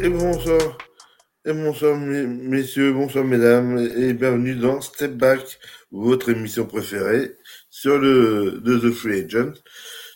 [0.00, 0.78] Et bonsoir,
[1.44, 5.58] et bonsoir messieurs, bonsoir mesdames, et bienvenue dans Step Back,
[5.90, 7.36] votre émission préférée
[7.68, 9.54] sur le de The Free Agent,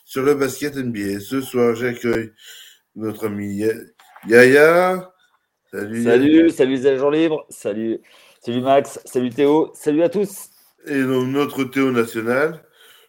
[0.05, 1.19] sur le basket NBA.
[1.19, 2.31] Ce soir, j'accueille
[2.95, 3.65] notre ami
[4.25, 5.11] Yaya.
[5.69, 6.03] Salut.
[6.03, 7.45] Salut, salut les agents libres.
[7.49, 7.99] Salut,
[8.39, 9.01] salut Max.
[9.03, 9.69] Salut Théo.
[9.73, 10.49] Salut à tous.
[10.85, 12.63] Et donc, notre Théo national.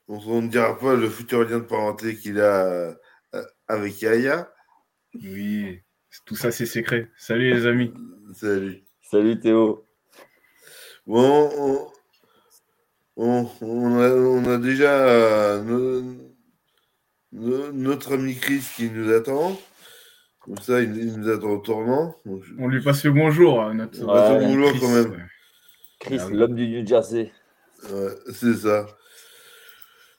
[0.09, 4.51] on ne dira pas le futur lien de parenté qu'il a euh, avec Yaya.
[5.15, 5.84] Oui,
[6.25, 7.11] tout ça c'est secret.
[7.17, 7.93] Salut les amis.
[8.35, 8.85] Salut.
[9.03, 9.87] Salut Théo.
[11.07, 11.91] Bon,
[13.17, 16.03] on, a, déjà euh,
[17.33, 19.59] notre ami Chris qui nous attend.
[20.41, 22.17] Comme ça, il, nous attend au tournant.
[22.59, 23.63] on lui passe le bonjour.
[23.63, 24.05] À notre...
[24.05, 25.29] bonjour quand même.
[26.01, 27.33] Chris, ah l'homme du New Jersey.
[28.33, 28.87] c'est ça.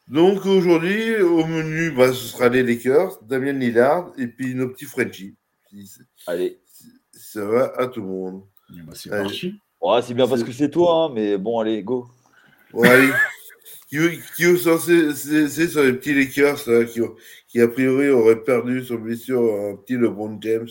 [0.07, 4.85] Donc aujourd'hui, au menu, bah, ce sera les Lakers, Damien Lillard et puis nos petits
[4.85, 5.35] Frenchies.
[6.27, 6.59] Allez.
[7.11, 8.43] Ça va à tout le monde.
[8.69, 9.59] Bah, c'est parti.
[10.03, 12.07] c'est bien parce que c'est toi, hein, mais bon, allez, go.
[12.73, 13.09] Ouais,
[13.89, 13.97] qui,
[14.35, 17.01] qui est censé, c'est sur les petits Lakers qui,
[17.47, 20.67] qui, a priori aurait perdu son blessure un petit LeBron James,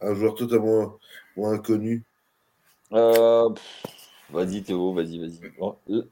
[0.00, 0.98] un joueur totalement
[1.36, 2.04] inconnu.
[2.92, 3.48] Euh,
[4.30, 5.40] vas-y Théo, vas-y, vas-y.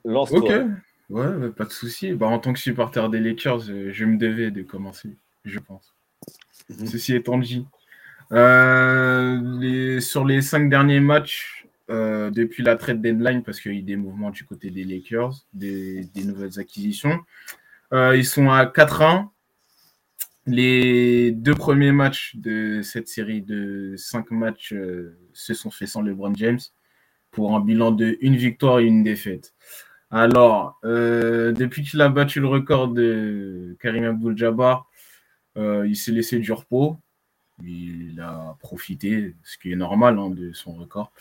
[0.05, 0.39] Lance-toi.
[0.39, 0.53] Ok,
[1.11, 2.13] ouais, pas de souci.
[2.13, 5.11] Bah, en tant que supporter des Lakers, je me devais de commencer,
[5.45, 5.95] je pense.
[6.69, 6.87] Mhm.
[6.87, 7.67] Ceci étant dit.
[8.33, 13.83] Euh, sur les cinq derniers matchs, euh, depuis la trade deadline parce qu'il y a
[13.83, 17.21] des mouvements du côté des Lakers, des, nouvelles acquisitions.
[17.93, 19.29] Euh, ils sont à 4-1.
[20.47, 24.75] Les deux premiers matchs de cette série de cinq matchs
[25.33, 26.61] se sont faits sans LeBron James
[27.33, 29.55] pour un bilan de une victoire et une défaite.
[30.13, 34.89] Alors, depuis qu'il a battu le record de Karim Abdul-Jabbar,
[35.57, 36.97] il s'est laissé du repos.
[37.65, 41.13] Il a profité, ce qui est normal hein, de son record.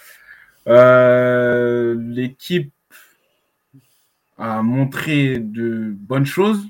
[0.68, 2.74] Euh, l'équipe
[4.38, 6.68] a montré de bonnes choses.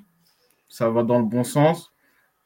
[0.70, 1.94] Ça va dans le bon sens.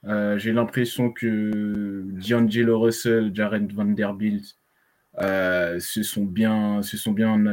[0.05, 4.55] Euh, j'ai l'impression que D'Angelo Russell, Jared Vanderbilt
[5.19, 7.45] euh, se bien, se sont bien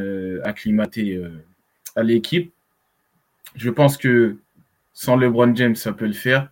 [0.45, 1.21] acclimatés
[1.97, 2.53] à l'équipe.
[3.57, 4.37] Je pense que
[4.93, 6.51] sans LeBron James, ça peut le faire.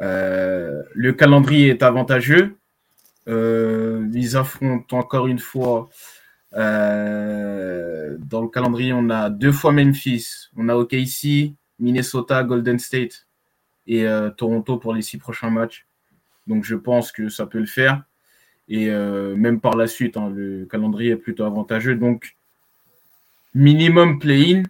[0.00, 2.56] Le calendrier est avantageux.
[3.26, 5.88] ils affrontent encore une fois
[6.56, 13.26] euh, dans le calendrier, on a deux fois Memphis, on a OKC, Minnesota, Golden State
[13.86, 15.86] et euh, Toronto pour les six prochains matchs.
[16.46, 18.04] Donc je pense que ça peut le faire.
[18.68, 21.96] Et euh, même par la suite, hein, le calendrier est plutôt avantageux.
[21.96, 22.36] Donc
[23.54, 24.62] minimum play-in,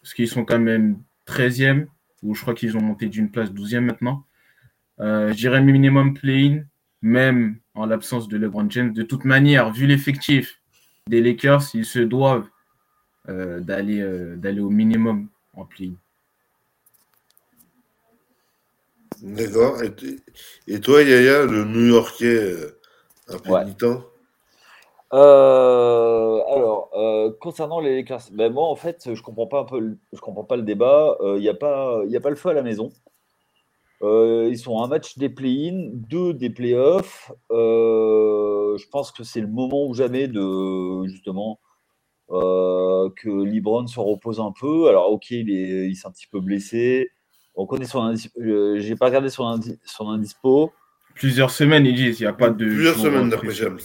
[0.00, 1.86] parce qu'ils sont quand même 13e,
[2.22, 4.24] ou je crois qu'ils ont monté d'une place 12e maintenant.
[4.98, 6.62] Je dirais minimum play-in,
[7.02, 8.92] même en l'absence de LeBron James.
[8.92, 10.60] De toute manière, vu l'effectif,
[11.08, 12.48] des Lakers, ils se doivent
[13.28, 15.90] euh, d'aller euh, d'aller au minimum en play.
[19.22, 19.78] D'accord.
[20.66, 22.78] Et, toi, Yaya, le New Yorkais euh,
[23.28, 23.54] un peu
[26.46, 26.90] alors,
[27.40, 30.56] concernant les Lakers, ben moi en fait, je comprends pas un peu, je comprends pas
[30.56, 31.16] le débat.
[31.22, 32.92] Il n'y a pas, il a pas le feu à la maison.
[34.04, 37.32] Ils sont un match des play-in, deux des play-offs
[38.78, 41.60] je pense que c'est le moment ou jamais de justement
[42.30, 44.88] euh, que Libron se repose un peu.
[44.88, 47.10] Alors, ok, il s'est un petit peu blessé.
[47.54, 50.72] On connaît son euh, J'ai pas regardé son, son indispo.
[51.14, 52.20] Plusieurs semaines, ils disent.
[52.20, 52.64] Il n'y a pas de.
[52.64, 53.78] Plusieurs semaines d'après James.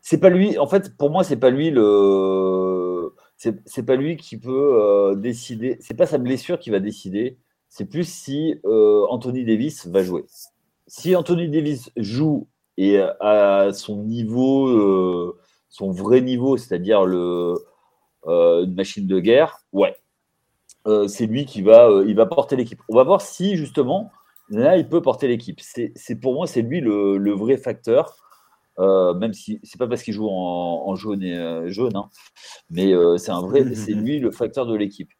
[0.00, 0.58] C'est pas lui.
[0.58, 3.14] En fait, pour moi, c'est pas lui le.
[3.36, 5.78] C'est pas lui qui peut euh, décider.
[5.80, 7.38] C'est pas sa blessure qui va décider.
[7.70, 10.24] C'est plus si Anthony Davis va jouer.
[10.86, 15.38] Si Anthony Davis joue et à son niveau, euh,
[15.68, 17.54] son vrai niveau, c'est-à-dire le
[18.26, 19.94] euh, une machine de guerre, ouais,
[20.86, 22.80] euh, c'est lui qui va, il va porter l'équipe.
[22.88, 24.10] On va voir si justement
[24.48, 25.60] là il peut porter l'équipe.
[25.60, 28.16] C'est pour moi c'est lui le, vrai facteur.
[28.78, 32.08] même si c'est pas parce qu'il joue en, jaune et jaune, hein,
[32.70, 35.10] mais c'est un vrai, c'est lui le facteur de l'équipe.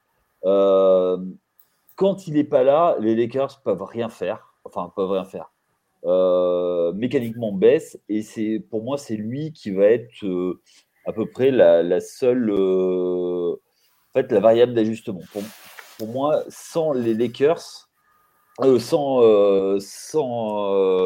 [2.00, 4.54] Quand il n'est pas là, les Lakers peuvent rien faire.
[4.64, 5.52] Enfin, peuvent rien faire.
[6.06, 8.00] Euh, mécaniquement baisse.
[8.08, 10.62] Et c'est pour moi, c'est lui qui va être euh,
[11.04, 15.20] à peu près la, seule, euh, en fait, la variable d'ajustement.
[15.98, 17.90] Pour, moi, sans les Lakers,
[18.78, 20.98] sans, sans,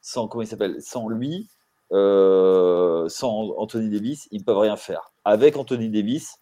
[0.00, 1.48] sans, comment il s'appelle, sans lui,
[1.92, 5.12] sans Anthony Davis, ils ne peuvent rien faire.
[5.24, 6.40] Avec Anthony Davis,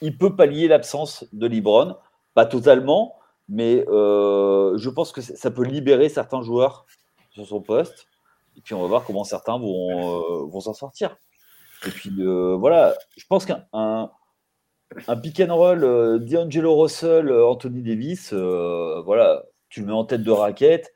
[0.00, 1.94] il peut pallier l'absence de LeBron,
[2.38, 3.16] pas totalement,
[3.48, 6.86] mais euh, je pense que ça peut libérer certains joueurs
[7.30, 8.06] sur son poste
[8.56, 11.16] Et puis on va voir comment certains vont, vont s'en sortir.
[11.84, 12.12] Et puis
[12.60, 14.10] voilà, je pense qu'un un,
[15.20, 20.94] pick and roll D'Angelo Russell, Anthony Davis, voilà, tu le mets en tête de raquette.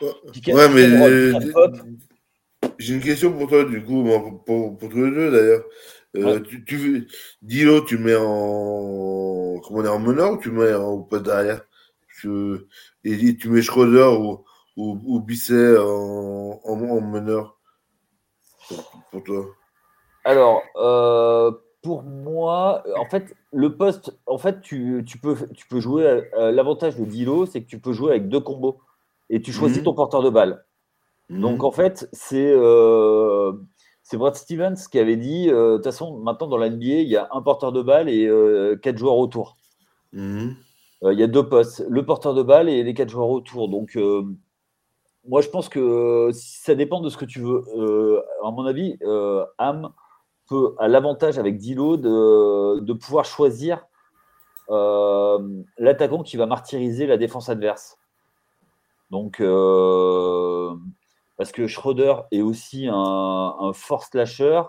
[0.00, 1.32] Ouais, mais
[2.80, 4.02] j'ai une question pour toi, du coup,
[4.44, 5.64] pour, pour, tous les deux d'ailleurs.
[6.16, 7.06] Euh, tu, tu,
[7.42, 8.24] Dilo, tu mets en
[9.60, 11.62] comment on est en meneur ou tu mets en poste derrière
[13.04, 14.44] Et tu mets Schroeder ou,
[14.76, 17.58] ou, ou Bisset en, en, meneur
[19.10, 19.46] pour toi
[20.24, 21.52] Alors, euh,
[21.82, 26.04] pour moi, en fait, le poste, en fait, tu, tu peux, tu peux jouer.
[26.34, 28.80] Euh, l'avantage de Dilo, c'est que tu peux jouer avec deux combos
[29.30, 29.84] et tu choisis mhm.
[29.84, 30.64] ton porteur de balle.
[31.28, 31.40] Mhm.
[31.40, 32.52] Donc, en fait, c'est.
[34.10, 37.08] C'est Brad Stevens qui avait dit, euh, de toute façon, maintenant dans la NBA, il
[37.08, 39.58] y a un porteur de balle et euh, quatre joueurs autour.
[40.14, 40.56] Mhm.
[41.02, 43.68] Euh, il y a deux postes, le porteur de balle et les quatre joueurs autour.
[43.68, 43.98] Donc,
[45.28, 47.62] moi, je pense que ça dépend de ce que tu veux.
[48.42, 48.98] à mon avis,
[49.58, 49.90] Ham
[50.48, 53.84] peut, a l'avantage avec Dilo de, de pouvoir choisir
[54.70, 57.98] l'attaquant qui va martyriser la défense adverse.
[59.10, 59.42] Donc,
[61.38, 64.62] parce que Schroeder est aussi un, fort slasher.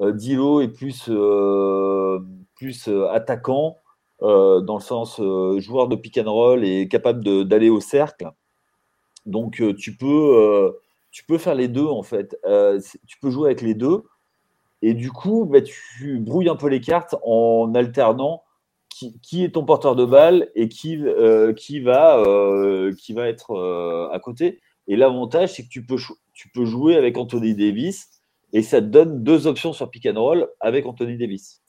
[0.00, 2.18] Euh, Dilo est plus, euh,
[2.56, 3.76] plus euh, attaquant,
[4.20, 5.18] dans le sens
[5.60, 8.30] joueur de pick and roll et capable d'aller au cercle.
[9.24, 10.76] Donc tu, peux,
[11.10, 12.36] tu peux faire les deux en fait.
[13.06, 14.02] tu peux jouer avec les deux.
[14.82, 18.42] Et du coup, bah, tu brouilles un peu les cartes en alternant
[18.90, 21.02] qui, est ton porteur de balle et qui,
[21.56, 22.22] qui, va,
[22.98, 24.60] qui va être à côté.
[24.90, 25.98] Et l'avantage, c'est que tu peux,
[26.32, 28.08] tu peux jouer avec Anthony Davis
[28.52, 31.62] et ça te donne deux options sur pick and roll avec Anthony Davis.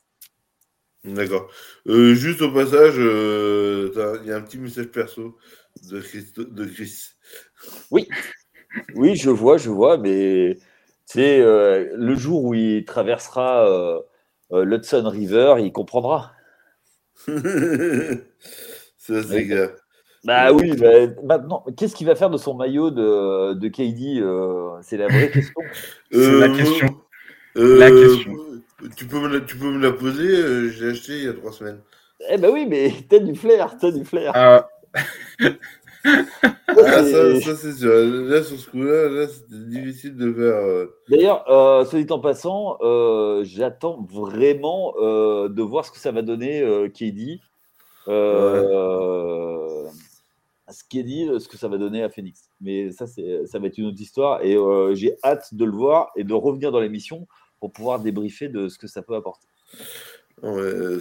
[1.03, 1.51] D'accord.
[1.87, 3.91] Euh, juste au passage, euh,
[4.23, 5.37] il y a un petit message perso
[5.83, 7.09] de Chris.
[7.91, 8.07] Oui,
[8.95, 10.57] oui, je vois, je vois, mais
[11.05, 14.01] c'est euh, le jour où il traversera
[14.51, 16.33] l'Hudson River, il comprendra.
[17.27, 17.33] ça,
[18.97, 19.75] c'est clair.
[20.23, 24.77] Bah oui, bah, maintenant, qu'est-ce qu'il va faire de son maillot de, de KD euh,
[24.83, 25.61] C'est la vraie question.
[26.11, 26.87] C'est la euh, question.
[27.57, 28.35] Euh, la question.
[28.95, 31.51] Tu peux, me la, tu peux me la poser J'ai acheté il y a trois
[31.51, 31.79] semaines.
[32.29, 34.31] Eh ben oui, mais t'as du flair, t'as du flair.
[34.35, 34.69] Ah.
[36.05, 36.13] ah
[36.67, 37.91] ça, c'est sûr.
[37.91, 40.87] Là, sur ce coup-là, là, c'était difficile de faire.
[41.09, 42.77] D'ailleurs, euh, dit en passant,
[43.43, 46.63] j'attends vraiment de voir ce que ça va donner
[46.93, 47.41] KD.
[48.07, 49.60] Euh,
[50.71, 52.49] ce qui est dit, ce que ça va donner à Phoenix.
[52.59, 54.43] Mais ça, ça va être une autre histoire.
[54.43, 57.27] Et euh, j'ai hâte de le voir et de revenir dans l'émission
[57.59, 59.47] pour pouvoir débriefer de ce que ça peut apporter.
[60.41, 60.97] Ouais,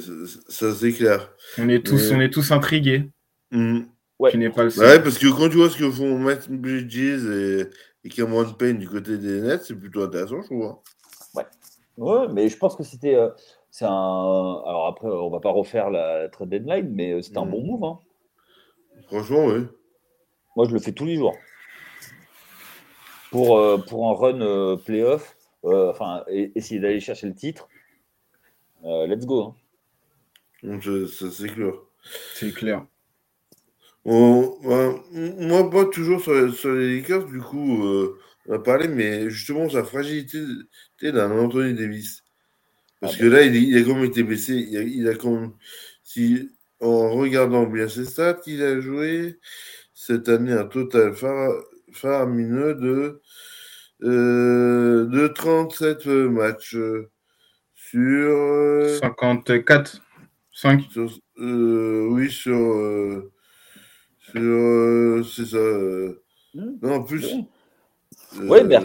[0.49, 1.33] ça c'est clair.
[1.59, 3.09] On est tous, on est tous intrigués.
[3.51, 3.81] Mmh.
[4.19, 4.31] Ouais.
[4.51, 7.65] Pas le ouais, parce que quand tu vois ce que font Matt Bridges et,
[8.05, 10.77] et Cameron Payne du côté des Nets, c'est plutôt intéressant, je trouve.
[11.35, 11.45] Ouais.
[11.97, 13.15] Ouais, mais je pense que c'était.
[13.15, 13.31] Euh,
[13.71, 13.89] c'est un.
[13.89, 17.51] Alors après, on va pas refaire la trade deadline, mais euh, c'était un mmh.
[17.51, 17.85] bon move.
[17.85, 17.99] Hein.
[19.11, 19.67] Franchement, oui.
[20.55, 21.37] Moi, je le fais tous les jours.
[23.33, 27.69] Pour, euh, pour un run euh, playoff, euh, enfin, essayer d'aller chercher le titre,
[28.85, 29.57] let's go.
[30.63, 30.81] Hein.
[30.81, 31.73] c'est clair.
[32.35, 32.87] C'est clair.
[34.05, 36.33] Ben, moi, pas toujours sur,
[36.73, 37.85] les Lakers, du coup,
[38.47, 40.39] on va parler, mais justement, sa fragilité
[41.03, 42.23] d'un Anthony Davis.
[43.01, 44.55] Parce ah que là, il, a quand même été blessé.
[44.55, 45.53] Il a, il a quand même.
[46.05, 46.51] Si,
[46.81, 49.39] en regardant bien ses stats, il a joué
[49.95, 51.15] cette année un total
[51.93, 53.21] faramineux de,
[54.03, 56.77] euh, de 37 matchs
[57.75, 60.01] sur 54
[60.53, 60.83] 5
[61.39, 63.31] euh, oui sur euh,
[64.19, 65.59] sur c'est ça
[66.55, 66.79] hmm.
[66.83, 67.27] non plus.
[68.43, 68.79] oui mais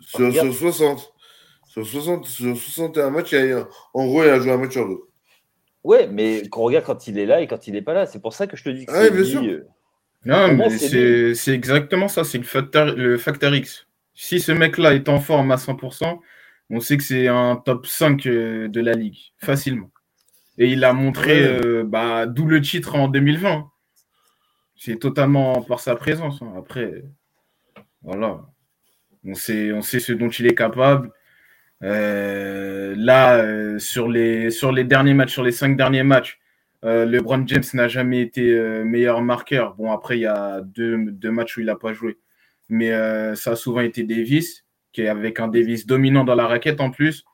[0.00, 1.12] sur, sur, 60
[1.68, 3.34] sur 60 sur 61 matchs
[3.94, 5.09] en gros il a joué un match sur deux
[5.82, 8.06] Ouais, mais qu'on regarde quand il est là et quand il n'est pas là.
[8.06, 9.66] C'est pour ça que je te dis que c'est bien euh,
[10.24, 10.70] Non, mais
[11.34, 12.24] c'est exactement ça.
[12.24, 13.86] C'est le facteur, le facteur X.
[14.14, 16.18] Si ce mec-là est en forme à 100%,
[16.68, 19.90] on sait que c'est un top 5 euh, de la ligue, facilement.
[20.58, 23.70] Et il a montré, euh, bah, d'où le titre en 2020.
[24.76, 26.42] C'est totalement par sa présence.
[26.42, 26.52] Hein.
[26.58, 27.02] Après,
[28.02, 28.42] voilà.
[29.24, 31.10] On sait, on sait ce dont il est capable.
[31.82, 36.38] Euh, là, euh, sur, les, sur les derniers matchs, sur les cinq derniers matchs,
[36.84, 39.74] euh, LeBron James n'a jamais été meilleur marqueur.
[39.76, 42.18] Bon, après, il y a deux, deux matchs où il n'a pas joué.
[42.68, 42.90] Mais
[43.34, 46.90] ça a souvent été Davis, qui est avec un Davis dominant dans la raquette en
[46.90, 47.24] plus,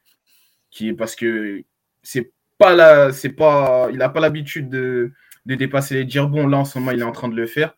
[0.71, 1.63] qui est parce que
[2.03, 5.13] c'est pas là, c'est pas, il n'a pas l'habitude de,
[5.45, 7.47] de, dépasser les dire bon là en ce moment il est en train de le
[7.47, 7.77] faire.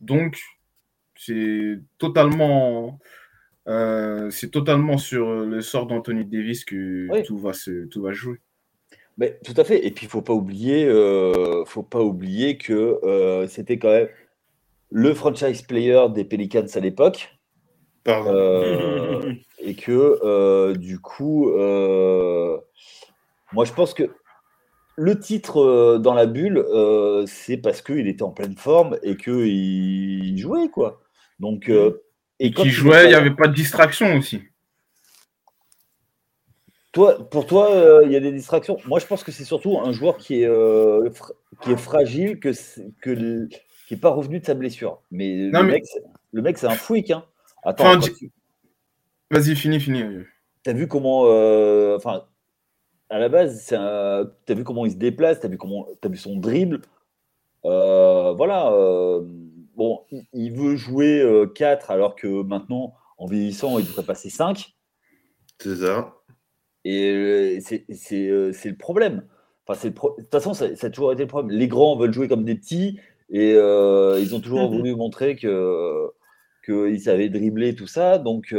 [0.00, 0.38] Donc
[1.16, 2.98] C'est totalement,
[3.68, 8.38] euh, c'est totalement sur le sort d'Anthony Davis que tout va se, tout va jouer.
[9.16, 9.86] Mais, tout à fait.
[9.86, 14.08] Et puis il faut pas oublier, euh, faut pas oublier que euh, c'était quand même
[14.90, 17.34] le franchise player des Pelicans à l'époque.
[18.06, 21.50] et que du coup,
[23.52, 24.08] moi je pense que
[24.98, 29.16] le titre euh, dans la bulle, euh, c'est parce qu'il était en pleine forme et
[29.16, 31.00] qu'il jouait, quoi.
[31.38, 32.02] Donc, euh,
[32.40, 34.42] et il jouait, il n'y avait pas de distraction aussi.
[36.92, 38.78] Toi, pour toi, il y a des distractions.
[38.86, 40.50] Moi, je pense que c'est surtout un joueur qui est,
[41.62, 42.50] qui est fragile, que,
[43.00, 43.48] que
[43.88, 45.00] qui n'est pas revenu de sa blessure.
[45.10, 47.10] Mais, le, Mec, c'est un freak.
[47.10, 47.24] Hein.
[47.62, 47.98] Attends,
[49.30, 50.04] Vas-y, finis, finis.
[50.62, 51.22] Tu as vu comment.
[51.94, 52.24] Enfin,
[53.08, 56.08] à la base, tu as vu comment il se déplace, tu as vu comment, as
[56.08, 56.82] vu son dribble.
[57.64, 58.70] Euh, voilà.
[59.78, 64.30] Euh, bon, il, veut jouer 4 euh, alors que maintenant, en vieillissant, il devrait passer
[64.30, 64.74] 5.
[65.60, 66.14] C'est ça.
[66.84, 69.26] Et c'est le problème.
[69.66, 71.56] Enfin, de toute façon, ça, ça, a toujours été le problème.
[71.56, 72.98] Les grands veulent jouer comme des petits
[73.30, 76.08] et ils ont toujours voulu montrer que
[76.64, 78.18] qu'ils savaient dribbler tout ça.
[78.18, 78.54] Donc,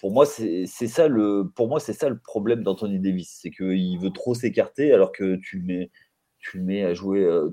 [0.00, 3.98] pour moi, c'est ça le, pour moi, c'est ça le problème d'Anthony Davis, c'est qu'il
[3.98, 5.90] veut trop s'écarter alors que tu mets,
[6.50, 7.22] tu mets à jouer.
[7.22, 7.50] Euh,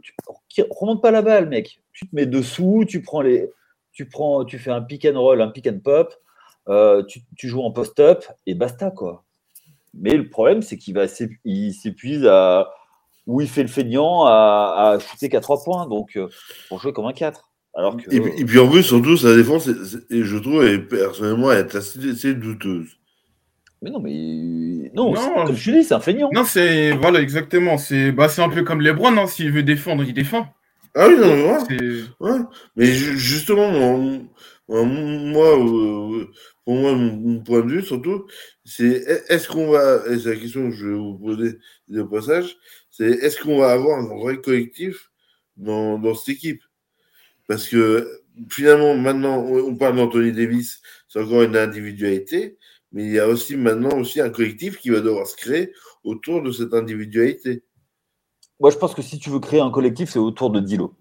[0.49, 1.81] tu, remonte pas la balle, mec.
[1.93, 3.49] Tu te mets dessous, tu prends les,
[3.91, 6.13] tu prends, tu fais un pick and roll, un pick and pop,
[6.67, 9.23] euh, tu, joues en post-up et basta quoi.
[9.93, 11.05] Mais le problème, c'est qu'il va,
[11.45, 12.69] il s'épuise à
[13.27, 16.27] où il fait le feignant à, à shooter qu'à 3 points, donc euh,
[16.69, 17.49] pour jouer comme un 4
[18.09, 22.33] et, puis, en plus, surtout, sa défense, et je trouve, et personnellement, elle est assez,
[22.33, 22.97] douteuse.
[23.85, 25.13] Mais non, mais non,
[25.45, 26.31] comme je dis, c'est un feignant.
[26.33, 27.77] Non, c'est voilà, exactement.
[27.77, 29.27] C'est bah, un peu comme LeBron, non hein.
[29.27, 30.47] s'il veut défendre, il défend.
[30.95, 31.77] Ah oui, non, mais,
[32.19, 32.39] ouais.
[32.75, 33.69] mais justement,
[34.67, 36.25] moi, euh,
[36.63, 38.25] pour moi, mon, point de vue, surtout,
[38.63, 41.59] c'est est-ce qu'on va, et c'est la question que je vais vous poser
[41.95, 42.57] au passage,
[42.89, 45.11] c'est est-ce qu'on va avoir un vrai collectif
[45.57, 46.63] dans, dans cette équipe?
[47.47, 52.57] Parce que finalement, maintenant, on parle d'Anthony Davis, c'est encore une individualité,
[52.95, 55.73] mais il y a aussi maintenant aussi un collectif qui va devoir se créer
[56.05, 57.65] autour de cette individualité.
[58.61, 60.93] Moi, je pense que si tu veux créer un collectif, c'est autour de Dilo.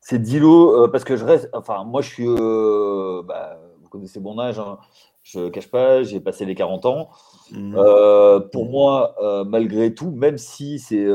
[0.00, 1.48] C'est Dilo, euh, parce que je reste.
[1.52, 2.26] Enfin, moi, je suis.
[2.26, 4.78] Euh, bah, vous connaissez mon âge, hein,
[5.22, 7.10] je ne cache pas, j'ai passé les 40 ans.
[7.52, 7.76] Mmh.
[7.76, 9.14] Euh, pour moi,
[9.46, 11.06] malgré tout, même si c'est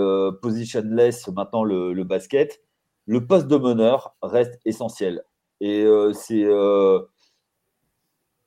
[0.42, 2.62] positionless maintenant le basket,
[3.06, 5.26] le poste de meneur reste essentiel.
[5.60, 6.46] Et c'est.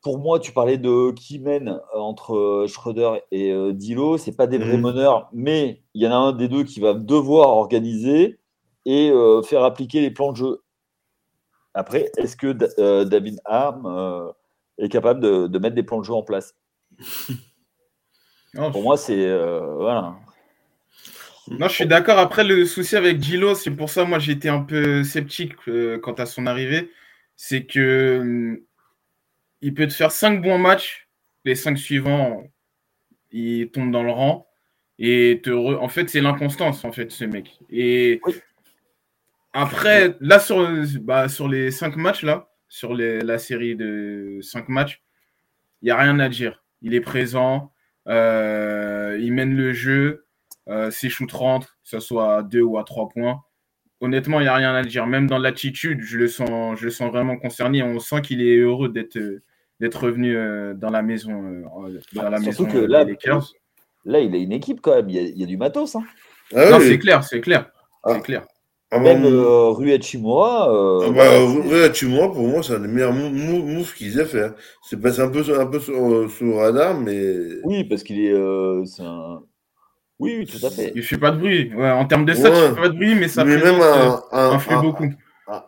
[0.00, 4.18] Euh, pour moi, tu parlais de qui mène entre euh, Schroeder et Dilo.
[4.18, 4.82] Ce pas des vrais mhm.
[4.82, 8.38] meneurs, mais il y en a un des deux qui va devoir organiser
[8.86, 9.12] et
[9.44, 10.62] faire appliquer les plans de jeu.
[11.74, 12.52] Après, est-ce que
[13.04, 14.32] David Arm
[14.78, 16.56] est capable de, mettre des plans de jeu en place?
[18.72, 19.28] Pour moi, c'est.
[19.76, 20.16] voilà.
[21.50, 22.18] Non, je suis d'accord.
[22.18, 26.12] Après, le souci avec Gilo, c'est pour ça, moi, j'étais un peu sceptique euh, quant
[26.12, 26.90] à son arrivée.
[27.36, 28.58] C'est que hum,
[29.62, 31.08] il peut te faire cinq bons matchs.
[31.44, 32.44] Les cinq suivants,
[33.30, 34.46] il tombe dans le rang.
[34.98, 37.58] Et te en fait, c'est l'inconstance, en fait, ce mec.
[37.70, 38.20] Et
[39.52, 40.68] après, là, sur,
[41.00, 45.02] bah, sur les cinq matchs, là, sur la série de cinq matchs,
[45.82, 46.62] il n'y a rien à dire.
[46.82, 47.72] Il est présent,
[48.08, 50.26] euh, il mène le jeu.
[50.68, 53.42] Euh, ses shoots rentrent, que ce soit à 2 ou à 3 points.
[54.00, 55.06] Honnêtement, il n'y a rien à dire.
[55.06, 57.82] Même dans l'attitude, je le sens, je le sens vraiment concerné.
[57.82, 59.18] On sent qu'il est heureux d'être
[59.80, 63.04] d'être revenu euh, dans la maison, euh, dans la maison que là,
[64.06, 65.10] Là, il a une équipe quand même.
[65.10, 65.94] Il y a, du matos.
[65.94, 66.04] Hein.
[66.54, 67.70] Ah non, c'est clair, c'est clair.
[68.02, 68.14] Ah.
[68.14, 68.46] C'est clair.
[68.90, 70.68] Ah même euh, Rui Hachimura.
[71.04, 74.44] Ah bah, Hachimura, pour moi, c'est un des meilleurs moves qu'ils aient fait.
[74.44, 74.54] Hein.
[74.88, 77.36] C'est passé un peu, un peu sur, radar, mais.
[77.64, 78.34] Oui, parce qu'il est.
[78.86, 79.42] c'est un
[80.20, 80.92] oui, tout à fait.
[80.94, 81.72] Il fait pas de bruit.
[81.74, 84.22] Ouais, en termes de stats, il fait pas de bruit, mais ça mais même un,
[84.30, 85.10] un, influe beaucoup.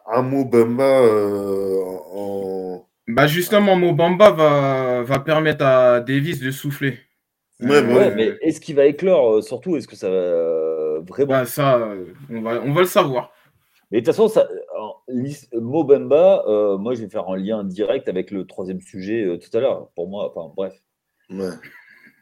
[0.06, 1.80] Un, Mobamba euh,
[2.12, 2.71] en.
[3.14, 6.98] Bah justement, Mobamba va, va permettre à Davis de souffler.
[7.60, 11.32] Ouais, ouais, mais est-ce qu'il va éclore euh, surtout Est-ce que ça va euh, vraiment?
[11.32, 11.88] Bah, Ça,
[12.28, 13.32] on va, on va le savoir.
[13.90, 14.48] Mais de toute façon, ça,
[15.52, 16.44] Mobamba,
[16.78, 19.90] moi je vais faire un lien direct avec le troisième sujet tout à l'heure.
[19.94, 20.74] Pour moi, enfin bref.
[21.30, 21.50] Ouais.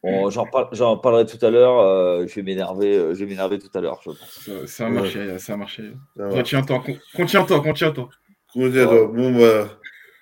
[0.02, 1.78] J'en parlerai tout à l'heure.
[1.80, 2.96] Euh, je vais m'énerver.
[2.96, 4.50] Euh, je vais m'énerver tout à l'heure, je pense.
[4.66, 5.92] Ça, a marché, ça a marché.
[6.16, 6.82] Contiens-toi,
[7.14, 8.08] contiens-toi, contiens-toi.
[8.54, 9.79] Bon, bah.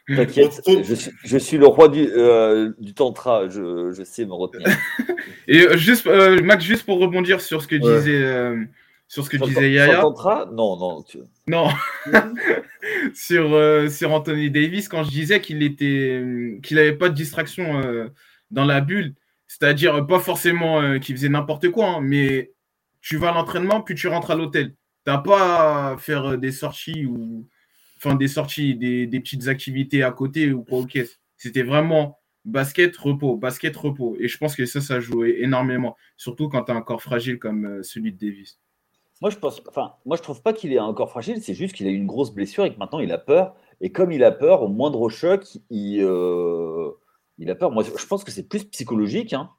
[0.09, 4.33] T'inquiète, je suis, je suis, le roi du, euh, du tantra, je, je, sais me
[4.33, 4.67] retenir.
[5.49, 8.67] Et juste, Max, juste pour rebondir sur ce que disait,
[9.09, 10.01] sur ce que disait Yaya.
[10.01, 10.49] tantra?
[10.53, 11.05] Non, non.
[11.49, 11.69] Non,
[13.15, 16.23] sur, euh, sur Anthony Davis, quand je disais qu'il était
[16.63, 18.09] qu'il n'avait pas de distraction euh,
[18.51, 19.15] dans la bulle,
[19.47, 22.53] c'est-à-dire pas forcément qu'il faisait n'importe quoi, hein, mais
[23.01, 24.75] tu vas à l'entraînement, puis tu rentres à l'hôtel.
[25.07, 27.49] Tu n'as pas à faire des sorties ou
[27.99, 30.99] enfin des sorties, des, des petites activités à côté ou quoi ok.
[31.37, 34.17] C'était vraiment basket, repos, basket, repos.
[34.19, 37.39] Et je pense que ça, ça joue énormément, surtout quand tu as un corps fragile
[37.39, 38.59] comme celui de Davis.
[39.21, 41.43] Moi, je pense, enfin, moi, je trouve pas qu'il est encore fragile.
[41.43, 43.57] C'est juste qu'il a eu une grosse blessure et que maintenant il a peur.
[43.81, 46.91] Et comme il a peur, au moindre choc, il, euh,
[47.39, 47.73] il a peur.
[47.73, 49.33] Moi, je pense que c'est plus psychologique.
[49.33, 49.51] Hein.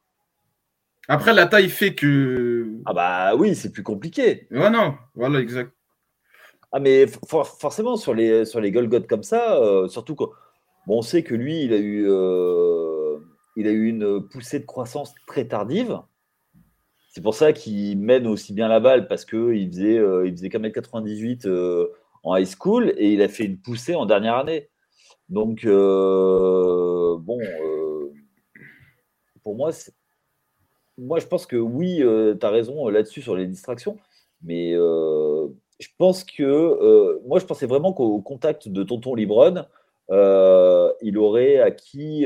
[1.08, 2.80] Après, la taille fait que.
[2.86, 4.48] Ah bah oui, c'est plus compliqué.
[4.52, 5.74] Ouais, non, voilà, exact.
[6.72, 8.72] Ah mais forcément sur les sur les
[9.08, 10.30] comme ça, euh, surtout quand
[10.90, 13.20] bon, on sait que lui, il a eu euh,
[13.56, 16.00] il a eu une poussée de croissance très tardive.
[17.10, 20.50] C'est pour ça qu'il mène aussi bien la balle parce qu'il faisait, euh, il faisait
[20.50, 21.88] qu'un mètre 98 euh,
[22.24, 24.70] en high school et il a fait une poussée en dernière année.
[25.30, 27.40] Donc, bon,
[29.44, 29.72] pour moi,
[30.98, 33.98] moi, je pense que oui, tu as raison là-dessus sur les distractions,
[34.42, 34.76] mais
[35.80, 39.66] je pense que moi, je pensais vraiment qu'au contact de Tonton Libron,
[40.10, 42.26] il aurait acquis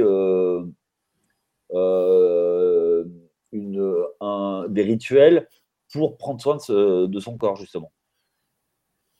[3.54, 5.48] une, un, des rituels
[5.92, 7.92] pour prendre soin de, son corps, justement.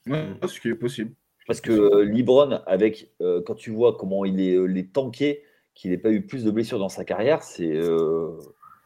[0.08, 1.14] Ouais, ce qui est possible.
[1.48, 5.44] Parce que euh, Libron, avec, euh, quand tu vois comment il est, euh, les tanké,
[5.76, 7.80] qu'il n'ait pas eu plus de blessures dans sa carrière, c'est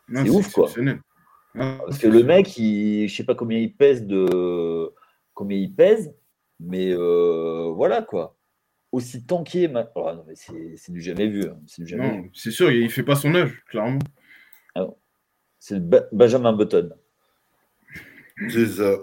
[0.10, 0.70] ouf, quoi.
[1.54, 4.92] Parce que le mec, il, je sais pas combien il pèse de
[5.38, 6.14] combien il pèse,
[6.60, 8.36] mais voilà quoi.
[8.92, 11.44] Aussi tanké, oh, c'est du jamais vu.
[11.46, 11.60] Hein.
[11.68, 11.86] C'est
[12.34, 14.00] C'est sûr, il fait pas son âge, clairement.
[14.76, 14.88] Ah
[15.60, 15.80] c'est
[16.12, 16.90] Benjamin Button.
[18.50, 18.96] C'est ça.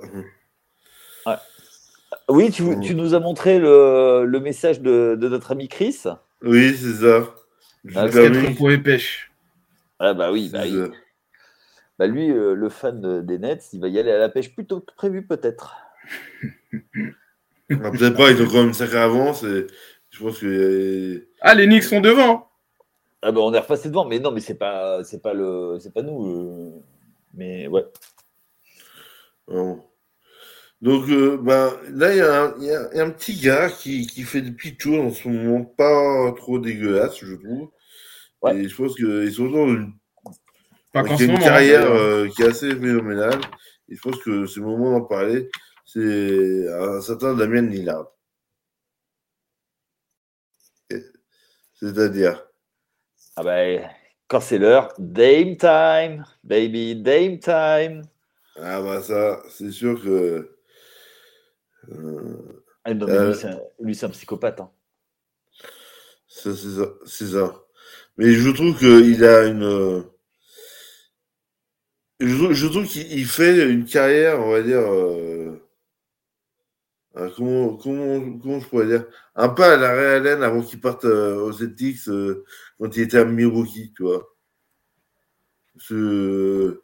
[2.29, 6.05] Oui, tu, nous as montré le, message de, notre ami Chris.
[6.42, 7.35] Oui, c'est ça.
[7.94, 8.07] Ah,
[8.57, 9.31] pour les pêches.
[9.99, 10.64] Ah bah oui, bah,
[11.99, 14.66] bah lui, euh, le fan des Nets, il va y aller à la pêche plus
[14.66, 15.77] tôt que prévu peut-être.
[17.71, 19.67] Ah, peut-être pas, ils ont quand même une sacrée avance et
[20.11, 21.29] je pense que.
[21.40, 22.49] Ah, les Knicks sont devant
[23.27, 25.95] ah ben, on est repassé devant, mais non, mais c'est pas, c'est pas le, c'est
[25.95, 26.27] pas nous.
[26.27, 26.83] Euh,
[27.33, 27.87] mais ouais.
[30.83, 34.51] Donc euh, ben, là, il y, y, a un petit gars qui, qui fait des
[34.51, 37.71] petits tours en ce moment, pas trop dégueulasse, je trouve.
[38.53, 39.95] Et je pense qu'ils sont dans une,
[40.95, 43.40] une carrière euh, qui est assez phénoménale.
[43.88, 45.49] Et je pense que c'est le moment d'en parler.
[45.85, 48.11] C'est un certain Damien Lillard.
[51.75, 52.47] C'est-à-dire?
[53.37, 53.90] Ah ben,
[54.29, 58.03] quand c'est l'heure, Dame time, baby, Dame time.
[58.57, 60.57] Ah bah ça, c'est sûr que.
[61.90, 63.35] Euh, ah, euh,
[63.81, 64.61] lui, c'est un, psychopathe.
[64.61, 64.70] Hein.
[66.29, 67.64] c'est ça, ça,
[68.16, 70.05] Mais je trouve qu'il a une.
[72.20, 74.79] Je, trouve qu'il fait une carrière, on va dire.
[74.79, 75.63] Euh,
[77.37, 79.07] comment, comment, comment je pourrais dire?
[79.35, 82.05] Un peu à la Real avant qu'il parte aux Celtics
[82.79, 84.29] quand il était à Milwaukee, tu vois.
[85.79, 86.81] Ce,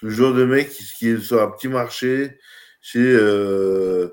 [0.00, 2.38] ce genre de mec qui, est sur un petit marché
[2.80, 4.08] chez, euh,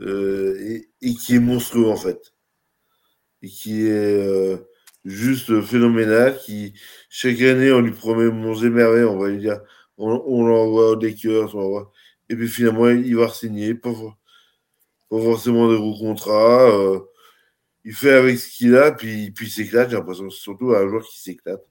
[0.00, 2.34] euh, et, qui est monstrueux en fait.
[3.42, 4.56] Et qui est euh,
[5.04, 6.74] juste phénoménal, qui
[7.08, 9.60] chaque année on lui promet mon et on va lui dire,
[9.96, 11.92] on, l'envoie au Lakers, on l'envoie.
[12.28, 13.92] Et puis finalement il va signer, pas,
[15.10, 17.00] pas forcément de gros contrats
[17.84, 19.90] il fait avec ce qu'il a, puis, puis il s'éclate.
[19.90, 21.64] J'ai l'impression surtout un joueur qui s'éclate.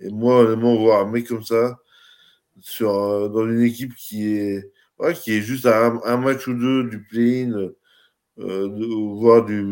[0.00, 1.78] Et moi, honnêtement, voir un mec comme ça
[2.60, 6.54] sur, euh, dans une équipe qui est, ouais, qui est juste à un, match ou
[6.54, 7.70] deux du play-in,
[8.38, 8.68] euh,
[9.18, 9.62] voire du.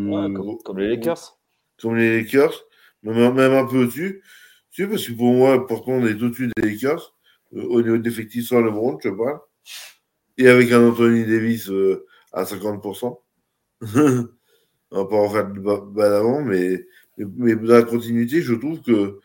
[0.65, 1.39] comme, les Lakers.
[1.81, 2.65] Comme les Lakers,
[3.03, 4.23] même, même un peu au-dessus.
[4.71, 7.15] Tu sais, parce que pour moi, pourtant, on est au-dessus des Lakers,
[7.55, 9.49] euh, au niveau d'effectifs sans LeBron, je sais pas.
[10.37, 13.19] Et avec un Anthony Davis euh, à 50%.
[13.81, 14.29] on
[14.91, 19.21] va pas en faire bas d'avant, mais, mais, dans la continuité, je trouve que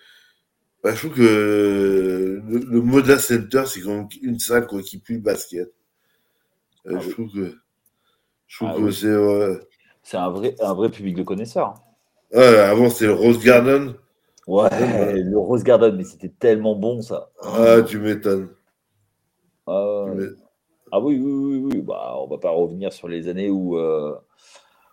[0.83, 4.97] bah, je trouve que le, le Moda Center, c'est quand même une salle quoi, qui
[4.97, 5.71] pue basket.
[6.87, 7.55] Euh, ah je trouve que,
[8.47, 9.67] je trouve ah que c'est.
[10.03, 11.75] C'est un vrai, un vrai public de connaisseurs.
[12.33, 13.93] Ouais, avant, c'était le Rose Garden.
[14.47, 17.29] Ouais, le Rose Garden, mais c'était tellement bon ça.
[17.41, 18.49] Ah, tu m'étonnes.
[19.67, 20.05] Ah,
[20.91, 21.81] ah oui, oui, oui, oui.
[21.81, 23.77] Bah, on va pas revenir sur les années où.
[23.77, 24.13] Euh,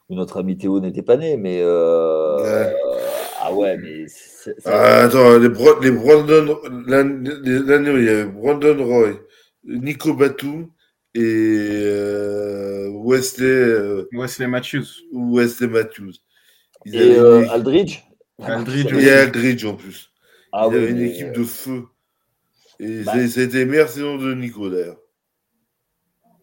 [0.09, 2.71] où notre ami Théo n'était pas né, mais euh,
[3.41, 4.07] ah ouais, mais
[4.65, 9.15] ah, attends, les, les Brandon l'année où il y avait Brandon Roy,
[9.65, 10.69] Nico Batum
[11.13, 14.87] et euh, Wesley, euh, Wesley Matthews.
[15.13, 16.13] Wesley Matthews.
[16.85, 18.05] Ils Et avaient euh, Aldridge?
[18.41, 20.13] Aldridge et Aldridge en plus.
[20.53, 21.83] Ah Ils oui, avaient une mais- équipe de feu.
[22.79, 23.13] Et Bah.
[23.27, 24.99] c'était meilleure saison de Nico d'ailleurs.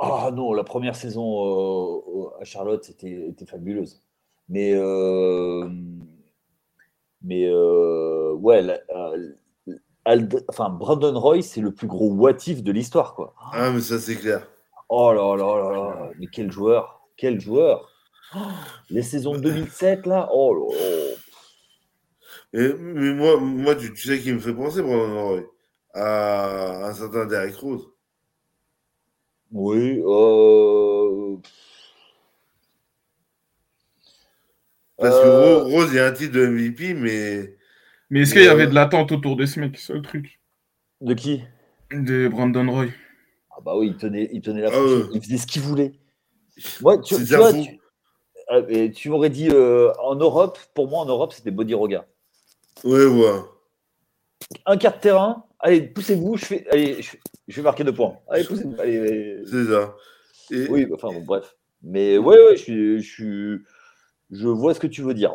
[0.06, 4.02] Ah non, la première saison euh, à Charlotte était, était fabuleuse.
[4.50, 5.68] Mais, euh,
[7.22, 8.80] mais euh, ouais, la-
[10.50, 13.34] enfin, Brandon Roy, c'est le plus gros what if de l'histoire, quoi.
[13.54, 14.48] Ah, mais ça c'est clair.
[14.90, 17.90] Oh là là là là, mais quel joueur, quel joueur.
[18.36, 18.40] Oh,
[18.90, 21.16] les saisons de 2007, là, oh là là.
[22.54, 25.42] Et- mais moi, moi tu, tu sais qui me fait penser, Brandon Roy?
[25.96, 27.88] À un certain Derrick Rose.
[29.54, 31.38] Oui, euh,
[35.00, 37.56] Parce que Euh, Ro- Rose, il y a un titre de MVP, mais
[38.10, 40.02] Mais est-ce qu'il y Euh, avait de l'attente autour de ce mec C'est ça le
[40.02, 40.40] truc?
[41.02, 41.44] de qui?
[41.92, 42.88] De Brandon Roy.
[43.52, 45.04] Ah bah oui, il tenait, il tenait la ouais.
[45.14, 45.94] il faisait ce qu'il voulait.
[46.82, 47.80] Moi, tu, vois, tu,
[48.50, 48.62] ah,
[48.94, 52.06] tu m'aurais dit euh, en Europe, pour moi en Europe, c'était Body Roga.
[52.84, 53.42] ouais, ouais.
[54.66, 58.18] Un quart de terrain, allez, poussez-vous, je fais, allez, je, je vais marquer deux points.
[58.30, 58.76] Allez, poussez-vous.
[58.80, 59.42] Allez.
[59.46, 59.96] C'est ça.
[60.52, 61.56] Et, Oui, enfin bon, bref.
[61.82, 63.60] Mais ouais, ouais, je, je,
[64.32, 65.34] je vois ce que tu veux dire.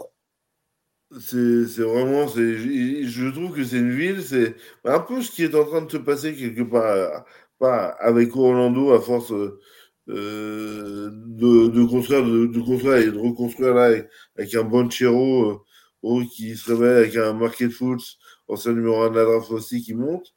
[1.21, 5.31] C'est c'est vraiment, c'est, je je trouve que c'est une ville, c'est un peu ce
[5.31, 7.25] qui est en train de se passer quelque part,
[7.59, 13.75] pas avec Orlando à force euh, de, de construire, de, de construire et de reconstruire
[13.75, 15.59] là avec, avec un Banchero euh,
[16.03, 18.19] oh, qui se réveille, avec un Market Fultz,
[18.49, 20.35] ancien numéro 1 de la draft aussi qui monte.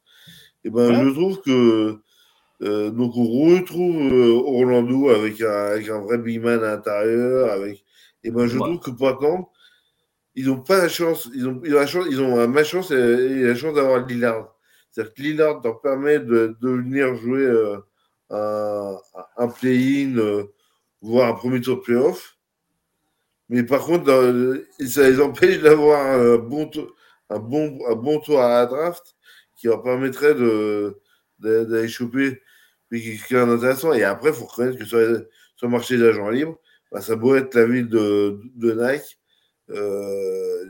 [0.64, 1.04] Et ben Ouais.
[1.04, 1.96] je trouve que
[2.62, 7.50] euh, donc on retrouve euh, Orlando avec un, avec un vrai big man à l'intérieur,
[7.50, 7.84] avec
[8.24, 8.64] et ben je Ouais.
[8.68, 9.44] trouve que Portland
[10.34, 12.90] ils n'ont pas la chance, ils ont, ils ont la chance, ils ont ma chance
[12.90, 14.54] et, et la chance d'avoir Lillard.
[14.90, 17.76] C'est-à-dire que Lillard leur permet de, de venir jouer euh,
[18.30, 18.96] un,
[19.36, 20.44] un play-in, euh,
[21.02, 22.38] voire un premier tour de playoff.
[23.50, 24.06] Mais par contre,
[24.86, 26.94] ça les empêche d'avoir un bon, tour-
[27.34, 29.14] un, bon, un bon tour à la draft
[29.56, 30.98] qui leur permettrait de,
[31.38, 32.40] d'aller choper
[32.90, 33.92] quelqu'un d'intéressant.
[33.92, 35.24] Et après, il faut reconnaître que sur, les-
[35.56, 36.58] sur le marché des agents libres,
[36.90, 39.18] bah, ça doit être la ville de, de Nike
[39.70, 40.64] euh,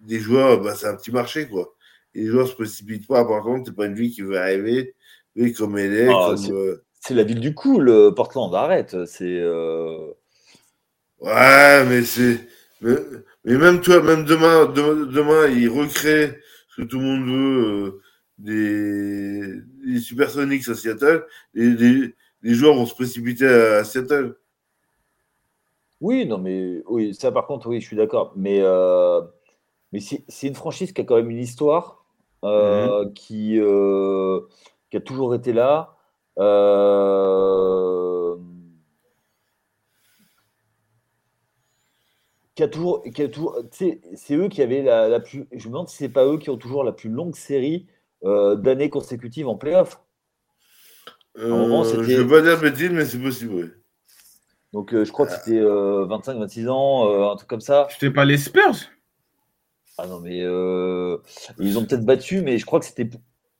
[0.00, 1.74] des joueurs, bah, c'est un petit marché, quoi.
[2.14, 3.24] Et les joueurs se précipitent pas.
[3.24, 4.94] Par contre, c'est pas une ville qui veut arriver,
[5.36, 9.04] mais comme elle est, Ah, c'est- euh, C'est la ville du cool, Portland, arrête.
[9.06, 9.38] C'est.
[9.40, 10.12] euh,
[11.20, 12.40] ouais, mais c'est,
[13.44, 16.32] mais, même toi, même demain, demain, demain, ils recréent
[16.68, 18.02] ce que tout le monde veut, euh,
[18.38, 19.60] des,
[19.92, 24.36] des Supersonics à Seattle, et les, les joueurs vont se précipiter à Seattle.
[26.00, 28.32] Oui, non, mais oui, ça par contre, oui, je suis d'accord.
[28.36, 29.20] Mais, euh,
[29.92, 32.04] mais c'est une franchise qui a quand même une histoire,
[32.44, 34.40] euh, qui, euh,
[34.90, 35.96] qui a toujours été là.
[36.38, 38.29] euh,
[42.54, 44.00] qui a toujours, qui a toujours, c'est
[44.32, 45.46] eux qui avaient la, la plus.
[45.52, 47.86] Je me demande si c'est pas eux qui ont toujours la plus longue série
[48.24, 50.00] euh, d'années consécutives en playoff.
[51.38, 53.64] Euh, je vais pas dire de bêtises, mais c'est possible, oui.
[54.72, 57.88] Donc, euh, je crois que c'était 25-26 ans, euh, un truc comme ça.
[57.90, 58.76] C'était pas les Spurs?
[59.98, 63.08] Ah non, mais ils ont peut-être battu, mais je crois que c'était.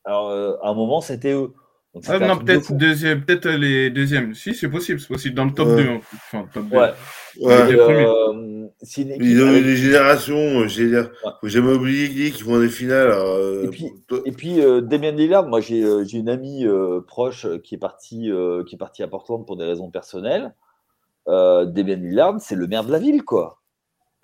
[0.04, 1.52] Alors, à un moment, c'était eux.
[1.92, 4.32] Donc, Ah non, peut-être deuxième, peut-être les deuxièmes.
[4.34, 5.34] Si, c'est possible, c'est possible.
[5.34, 5.82] Dans le top Ouais.
[5.84, 5.88] 2.
[5.90, 6.16] en fait.
[6.16, 6.76] Enfin, top 2.
[6.76, 6.92] Ouais.
[7.40, 7.64] Ouais.
[7.64, 8.06] Mais, les premiers.
[8.06, 8.68] euh,
[9.20, 11.32] Ils ont eu des générations, euh, j'ai dire, Ouais.
[11.40, 13.10] faut jamais oublier qui font des finales.
[13.10, 16.28] alors, euh, Et puis- toi- Et puis, euh, Damien Lillard, moi, j'ai euh, j'ai une
[16.28, 19.64] amie euh, proche euh, qui est, partie, euh, qui est partie à Portland pour des
[19.64, 20.54] raisons personnelles.
[21.28, 23.58] Euh, Damien Lillard, c'est le maire de la ville, quoi.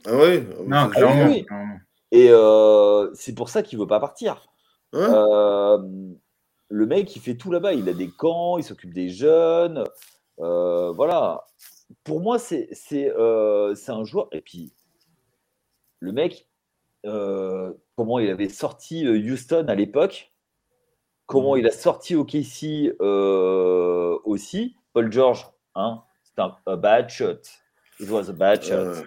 [0.07, 0.47] ah ouais?
[0.67, 1.27] Non, c'est- clairement.
[1.27, 1.45] oui.
[2.13, 4.47] Et euh, c'est pour ça qu'il veut pas partir.
[4.93, 5.13] Hein?
[5.13, 5.79] Euh,
[6.69, 7.73] le mec, il fait tout là-bas.
[7.75, 9.85] Il a des camps, il s'occupe des jeunes.
[10.41, 11.45] Euh, voilà.
[12.05, 14.29] Pour moi, c'est c'est euh, un joueur.
[14.33, 14.73] Et puis,
[16.01, 16.49] le mec,
[17.07, 20.33] euh, comment il avait sorti euh, Houston à l'époque,
[21.27, 21.61] comment Mhm.
[21.61, 22.97] il a sorti OKC
[24.25, 24.77] aussi?
[24.93, 27.41] Paul George, hein, c'est un, a bad shot.
[28.01, 29.05] It was a bad shot.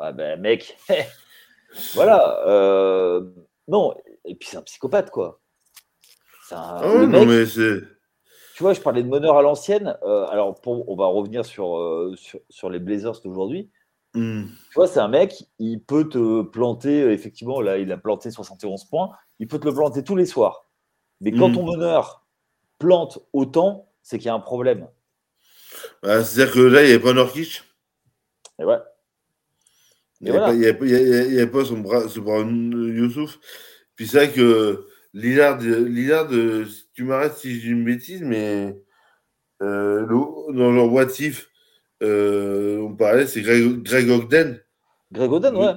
[0.00, 0.76] Ouais, ben, mec,
[1.94, 2.38] voilà.
[3.68, 3.94] non,
[4.24, 5.40] et puis c'est un psychopathe, quoi.
[6.52, 7.80] Un- ah le ouais, non, mec, mais c'est.
[8.54, 9.96] tu vois, je parlais de meneur à l'ancienne.
[10.04, 13.70] euh, alors, pour, on va revenir sur, euh, sur, sur les Blazers d'aujourd'hui.
[14.14, 14.44] Hmm.
[14.70, 18.30] Tu vois, c'est un mec, il peut te planter, euh, effectivement, là, il a planté
[18.30, 19.10] 71 points.
[19.38, 20.70] Il peut te le planter tous les soirs.
[21.20, 21.54] Mais quand Mhm.
[21.54, 22.24] ton meneur
[22.78, 24.88] plante autant, c'est qu'il y a un problème.
[26.02, 27.62] Ah, C'est-à-dire que là, il n'y avait pas Norkic.
[28.58, 28.78] Et ouais.
[30.22, 30.36] Il Et n'y
[31.32, 33.38] il avait pas son bras, ce bras Youssouf.
[33.96, 38.76] Puis c'est vrai que Lillard, Lillard euh, tu m'arrêtes si je dis une bêtise, mais
[39.62, 41.48] euh, dans leur boitif,
[42.02, 44.60] euh, on parlait, c'est Greg, Greg Ogden.
[45.10, 45.72] Greg Ogden, ouais.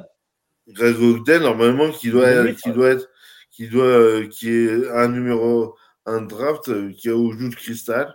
[0.68, 3.10] Greg Ogden, normalement, qui doit, qui doit être,
[3.50, 5.74] qui doit, qui est un numéro
[6.06, 8.14] un draft, qui a au joue de cristal.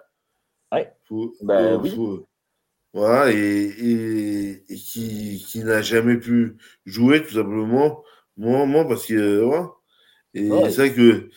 [0.72, 0.92] Ouais.
[1.40, 1.94] Ben oui.
[2.92, 8.04] voilà, et, et, qui, qui n'a jamais pu jouer, tout simplement.
[8.36, 9.42] Moi, moi parce que.
[10.34, 11.30] Et c'est vrai que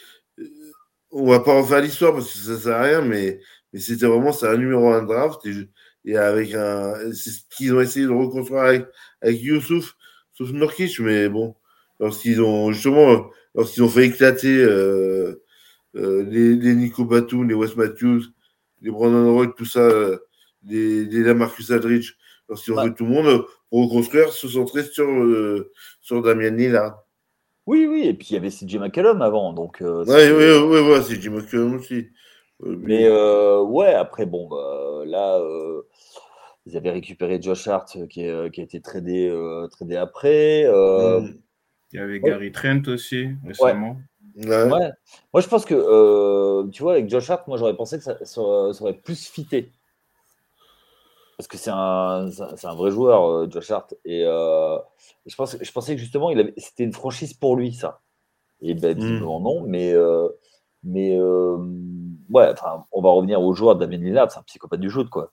[1.12, 3.40] on va pas refaire l'histoire parce que ça sert à rien, mais,
[3.74, 5.54] mais c'était vraiment c'est un numéro un draft et,
[6.06, 8.88] et avec un c'est ce qu'ils ont essayé de reconstruire avec,
[9.22, 9.96] avec Youssouf,
[10.34, 11.56] sauf Norkic, mais bon,
[12.00, 15.44] lorsqu'ils ont justement lorsqu'ils ont fait éclater euh,
[15.96, 18.24] euh, les, les, Nico Batum, les Wes Matthews,
[18.82, 20.18] les Brandon Roy, tout ça, euh,
[20.64, 22.14] les, les Lamarcus Aldridge,
[22.50, 27.04] lorsqu'ils ont fait tout le monde pour reconstruire, se centrer sur, euh, sur Damien Lillard.
[27.68, 29.52] Oui, oui, et puis il y avait CJ McCallum avant.
[29.52, 32.08] Donc, euh, oui, oui, oui, ouais, CJ McCallum aussi.
[32.64, 35.82] Mais euh, ouais, après, bon, bah, là, euh,
[36.66, 39.32] ils avaient récupéré Josh Hart qui, qui a été tradé,
[39.70, 40.64] tradé après.
[40.66, 41.36] Mm.
[41.94, 43.98] Il y avait Gary Trent aussi, récemment.
[44.38, 44.68] Ouais.
[44.68, 48.42] Moi, je pense que, tu vois, avec Josh Hart, moi, j'aurais pensé que ça, ça,
[48.42, 49.72] aurait plus fité.
[51.38, 52.30] Parce que c'est un,
[52.64, 53.94] un, vrai joueur, Josh Hart.
[54.06, 58.02] Et je, pense, je pensais que justement, c'était une franchise pour lui, ça.
[58.62, 59.00] Et ben, hmm.
[59.00, 60.30] visiblement non, mais, euh,
[60.84, 61.58] mais euh,
[62.30, 65.32] ouais, enfin, on va revenir au joueur Damien Lillard, c'est un psychopathe du shoot, quoi.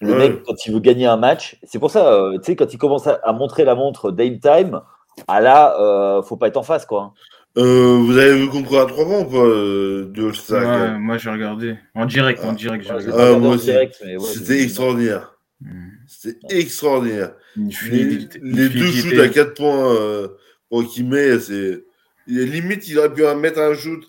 [0.00, 2.72] Le mec, quand il veut gagner un match, c'est pour ça, euh, tu sais, quand
[2.74, 4.82] il commence à, montrer la montre Dame Time,
[5.28, 7.14] ah là, faut pas être en face, quoi.
[7.56, 12.06] Vous avez vu qu'on à trois points ou pas de ouais, Moi j'ai regardé en
[12.06, 12.86] direct, en direct.
[13.12, 15.38] Ah, moi C'était extraordinaire.
[15.60, 15.88] Hmm.
[16.06, 17.34] C'était extraordinaire.
[17.56, 20.28] Les, deux shoots à 4 points euh,
[20.68, 21.84] pour qu'il met, c'est.
[22.26, 24.02] Limite, il aurait pu mettre un shoot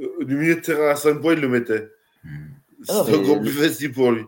[0.00, 1.88] euh, du milieu de terrain à 5 points, il le mettait.
[2.24, 2.46] Hmm.
[2.82, 4.22] C'est encore plus facile pour lui.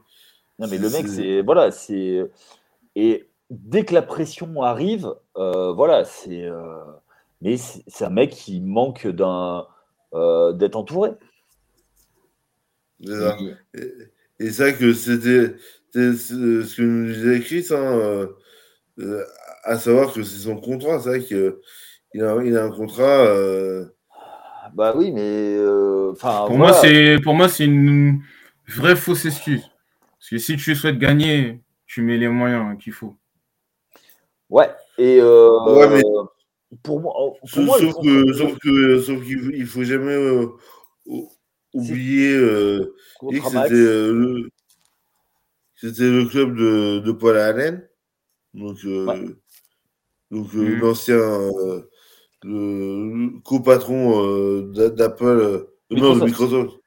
[0.59, 1.42] Non, mais le mec, c'est.
[1.42, 2.24] Voilà, c'est.
[2.96, 6.44] Et dès que la pression arrive, euh, voilà, c'est.
[6.44, 6.83] Euh,
[7.40, 9.66] mais c'est un mec qui manque d'un.
[10.55, 11.11] d'être entouré.
[13.01, 13.11] Et,
[14.40, 15.55] et c'est vrai que c'était
[15.92, 18.29] ce que nous disait Chris, hein,
[18.98, 19.24] euh,
[19.64, 21.01] à savoir que c'est son contrat.
[21.01, 23.27] C'est vrai qu'il a, il a un contrat.
[23.27, 23.87] Euh,
[24.74, 25.57] bah oui, mais.
[25.57, 28.20] Euh, pour, moi, c'est, pour moi, c'est une
[28.68, 29.62] vraie fausse excuse.
[30.18, 33.16] Parce que si tu souhaites gagner, tu mets les moyens qu'il faut.
[34.51, 35.20] Ouais, et.
[35.22, 36.03] Ouais, mais...
[36.83, 40.16] Pour moi, pour sauf, sauf, que, sauf, que, sauf qu'il ne faut jamais
[41.72, 42.94] oublier que
[43.42, 44.50] c'était le,
[45.81, 47.88] c'était le club de, de Paul Allen.
[48.54, 49.37] Donc, euh,
[50.31, 50.81] donc euh, mmh.
[50.81, 51.88] l'ancien euh,
[52.42, 56.81] le copatron d'Apple, non, de Microsoft.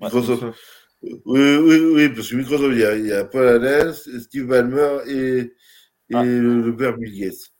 [0.00, 0.44] Microsoft.
[1.02, 4.46] Oui, oui, oui, parce que Microsoft, il y a, il y a Paul Allen, Steve
[4.46, 6.24] Ballmer et, et ah.
[6.24, 7.52] le, père Bill Gates.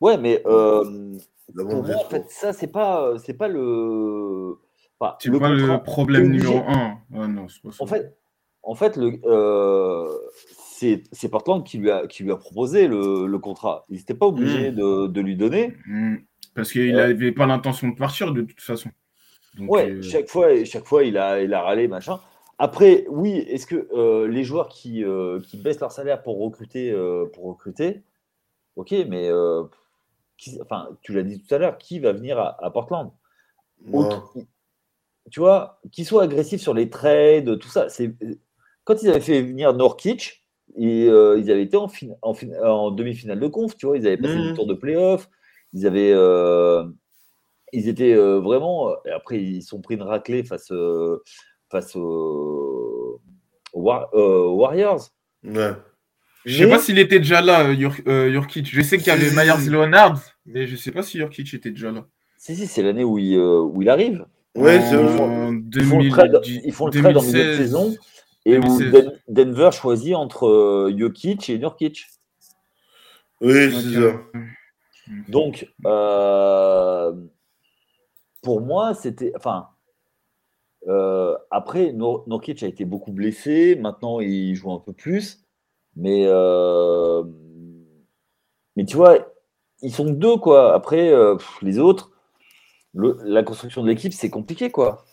[0.00, 0.16] Ouais.
[0.18, 1.18] Mais euh,
[1.54, 4.56] pour moi, en fait, ça, c'est pas, c'est pas le.
[4.98, 6.98] Enfin, c'est pas le problème numéro un.
[7.14, 7.82] Ah, non, pas ça.
[7.84, 8.16] En fait,
[8.62, 10.08] en fait, le, euh,
[11.12, 13.84] c'est Portland qui lui a, qui lui a proposé le, contrat.
[13.88, 15.08] Il n'était pas obligé hmm.
[15.08, 15.74] de, lui donner.
[15.86, 16.16] Hmm.
[16.54, 18.90] Parce qu'il n'avait euh, pas l'intention de partir de toute façon.
[19.58, 22.18] ouais, euh, chaque fois, chaque fois il, a, il a râlé, machin.
[22.58, 25.04] Après, oui, est-ce que euh, les joueurs qui,
[25.44, 26.94] qui, baissent leur salaire pour recruter,
[27.32, 28.02] pour recruter
[28.76, 29.30] ok, mais
[30.62, 33.10] enfin, tu l'as dit tout à l'heure, qui va venir à, Portland?
[35.30, 37.88] Tu vois, qui soit agressif sur les trades, tout ça.
[37.88, 38.14] C'est
[38.84, 40.44] quand ils avaient fait venir Norkic,
[40.76, 41.88] et, euh, ils avaient été en,
[42.22, 44.54] en, demi-finale de conf, tu vois, ils avaient passé le mmh.
[44.54, 45.28] tour de playoff,
[45.72, 46.84] ils avaient, euh,
[47.72, 50.72] ils étaient euh, vraiment, et après ils sont pris une raclée face,
[51.70, 53.20] face aux,
[53.72, 55.10] Warriors.
[55.44, 55.72] Ouais.
[56.44, 58.68] Je sais pas s'il était déjà là, Jurkic.
[58.68, 60.20] Je sais qu'il y avait Myers Leonard,
[60.52, 62.06] mais je sais pas si Jurkic était déjà là.
[62.36, 64.26] Si, si, c'est l'année où il, où il arrive.
[64.56, 67.94] Ouais, c'est ils, font le trade, ils font le trade en milieu de saison.
[68.46, 68.78] Et où
[69.28, 72.06] Denver choisit entre euh, Jokic et Nurkic.
[73.40, 74.20] Oui, c'est ça.
[75.28, 77.12] Donc, euh,
[78.42, 79.32] pour moi, c'était.
[79.36, 79.68] Enfin,
[80.88, 83.76] euh, après, Nurkic a été beaucoup blessé.
[83.76, 85.44] Maintenant, il joue un peu plus.
[85.96, 86.26] Mais,
[88.76, 89.29] mais tu vois,
[89.82, 90.74] ils sont deux, quoi.
[90.74, 91.12] Après,
[91.62, 92.10] les autres,
[92.94, 95.04] la construction de l'équipe, c'est compliqué, quoi.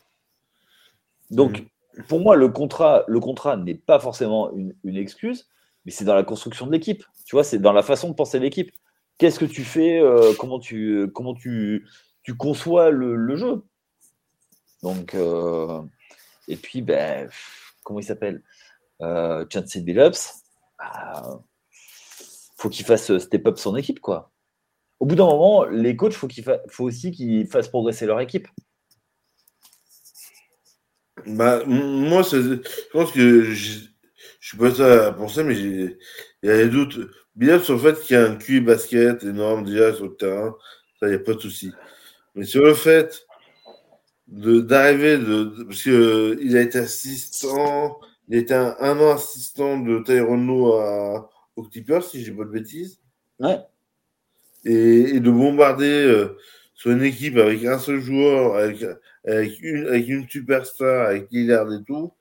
[1.30, 1.65] Donc, mm
[2.03, 5.49] pour moi, le contrat, le contrat n'est pas forcément une, excuse,
[5.86, 7.03] mais c'est dans la construction de l'équipe.
[7.25, 8.71] Tu vois, c'est dans la façon de penser l'équipe.
[9.17, 11.88] Qu'est-ce que tu fais euh, Comment tu comment tu,
[12.23, 13.63] tu conçois le, jeu?
[14.84, 15.82] Donc, euh,
[16.47, 17.30] Et puis, ben,
[17.84, 18.43] comment il s'appelle?
[19.01, 20.43] Euh, Chancey Billups,
[20.80, 21.39] bah,
[22.58, 24.32] faut qu'il fasse step up son équipe, quoi.
[24.99, 28.47] Au bout d'un moment, les coachs, faut qu'il faut aussi qu'ils fassent progresser leur équipe.
[31.25, 33.88] Bah, moi, je pense que je,
[34.39, 35.97] je suis pas ça pour ça, mais il
[36.43, 36.99] y a des doutes.
[37.36, 40.55] Billups, sur le fait qu'il y a un QI basket énorme déjà sur le terrain,
[40.99, 41.71] ça, il n'y a pas de souci.
[42.33, 43.27] Mais sur le fait
[44.27, 50.01] d'arriver, de, parce qu'il euh, a été assistant, il a été un, an assistant de
[50.03, 50.49] Tyrone
[50.81, 52.99] à, au Clippers, si j'ai pas de bêtises.
[53.39, 53.60] Ouais.
[54.69, 56.38] Et, de bombarder euh,
[56.73, 58.84] sur une équipe avec un seul joueur, avec,
[59.25, 62.12] avec, une, avec une superstar, avec Lillard et tout,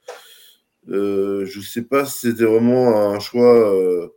[0.88, 3.74] euh, je sais pas si c'était vraiment un choix.
[3.74, 4.08] Euh,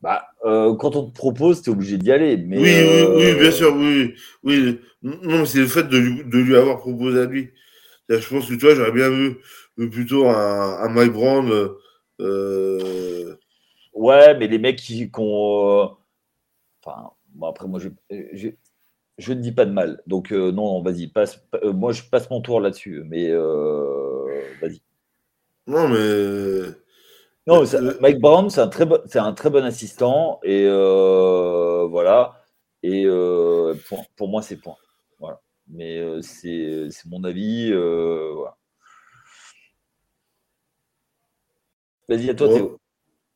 [0.00, 2.36] bah, euh, quand on te propose, tu es obligé d'y aller.
[2.36, 4.14] Mais oui, oui, oui, bien sûr, oui.
[4.44, 4.80] oui.
[5.02, 7.50] Non, c'est le fait de lui, de lui, avoir proposé à lui.
[8.08, 9.38] Je pense que tu vois, j'aurais bien vu
[9.90, 11.70] plutôt un, un Mike Brown.
[12.20, 13.34] Euh...
[13.92, 15.96] Ouais, mais les mecs qui, ont.
[16.84, 17.88] Enfin, bon, après, moi, je,
[18.34, 18.48] je,
[19.16, 20.02] je, ne dis pas de mal.
[20.06, 21.42] Donc, non, non vas-y, passe.
[21.64, 23.02] moi, je passe mon tour là-dessus.
[23.06, 23.32] Mais
[24.60, 24.82] vas-y.
[25.66, 26.74] Non, mais.
[27.48, 27.64] Non,
[28.02, 30.38] Mike Brown, c'est un, très bon, un très bon assistant.
[30.42, 32.42] Et euh, voilà.
[32.82, 33.74] Et euh,
[34.16, 34.76] pour, moi, c'est point.
[35.18, 35.40] Voilà.
[35.66, 37.72] Mais euh, c'est mon avis.
[37.72, 38.56] voilà.
[42.08, 42.78] Vas-y, à toi, Théo.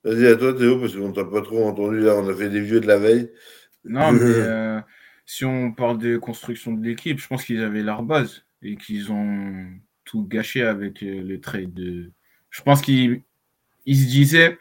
[0.04, 2.14] Vas-y, à toi, Théo, parce qu'on t'a pas trop entendu là.
[2.16, 3.30] On a fait des vieux de la veille.
[3.84, 4.82] Non, mais
[5.24, 9.12] si on parle de construction de l'équipe, je pense qu'ils avaient leur base et qu'ils
[9.12, 9.66] ont
[10.04, 12.10] tout gâché avec les trades de.
[12.50, 13.22] Je pense qu'ils
[13.86, 14.58] ils se disaient,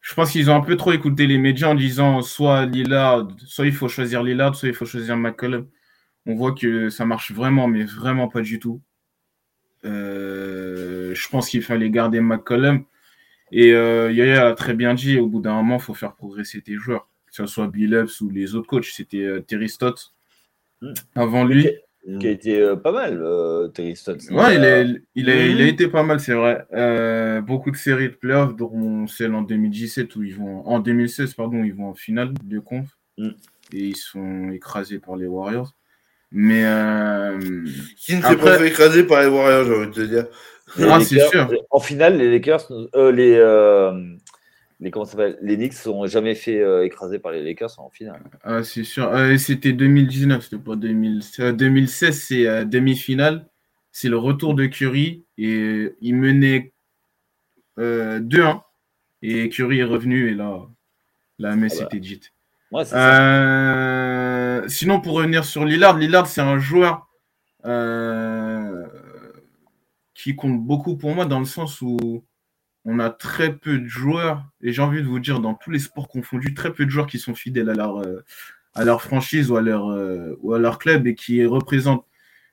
[0.00, 3.66] je pense qu'ils ont un peu trop écouté les médias en disant soit Lillard, soit
[3.66, 5.68] il faut choisir Lillard, soit il faut choisir McCollum.
[6.26, 8.80] On voit que ça marche vraiment, mais vraiment pas du tout.
[9.84, 12.84] Euh, je pense qu'il fallait garder McCollum.
[13.50, 16.60] Et euh, Yaya a très bien dit, au bout d'un moment, il faut faire progresser
[16.60, 18.86] tes joueurs, que ce soit Billups ou les autres coachs.
[18.86, 20.14] C'était euh, Terry Stott
[20.80, 20.92] hmm.
[21.14, 21.68] avant lui
[22.20, 24.30] qui a été euh, pas mal, euh, Terry Stotts.
[24.30, 24.82] Ouais, il, a,
[25.14, 26.66] il, a, il a été pas mal, c'est vrai.
[26.72, 31.34] Euh, beaucoup de séries de playoffs, dont celle en 2017 où ils vont, en 2016,
[31.34, 32.86] pardon, ils vont en finale de conf
[33.18, 33.28] mm.
[33.74, 35.74] et ils sont écrasés par les Warriors.
[36.30, 36.62] Mais
[37.96, 40.26] qui ne s'est pas fait écraser par les Warriors, j'ai envie de te dire?
[40.80, 41.50] Ah, c'est sûr.
[41.70, 43.38] En finale, les Lakers, les
[44.80, 45.06] les, comment
[45.42, 48.22] les Knicks sont jamais fait euh, écraser par les Lakers en finale.
[48.44, 49.08] Ah, c'est sûr.
[49.08, 51.56] Euh, c'était 2019, c'était pas 2016.
[51.56, 53.48] 2016, c'est euh, demi-finale.
[53.90, 56.72] C'est le retour de Curry et il menait
[57.76, 58.60] 2-1.
[59.22, 60.60] Et Curry est revenu et là,
[61.38, 62.32] la messe était dite.
[64.68, 67.08] sinon, pour revenir sur Lillard, Lillard, c'est un joueur
[70.14, 72.24] qui compte beaucoup pour moi dans le sens où
[72.90, 75.78] on a très peu de joueurs, et j'ai envie de vous dire, dans tous les
[75.78, 78.24] sports confondus, très peu de joueurs qui sont fidèles à leur, euh,
[78.74, 82.06] à leur franchise ou à leur, euh, ou à leur club et qui représentent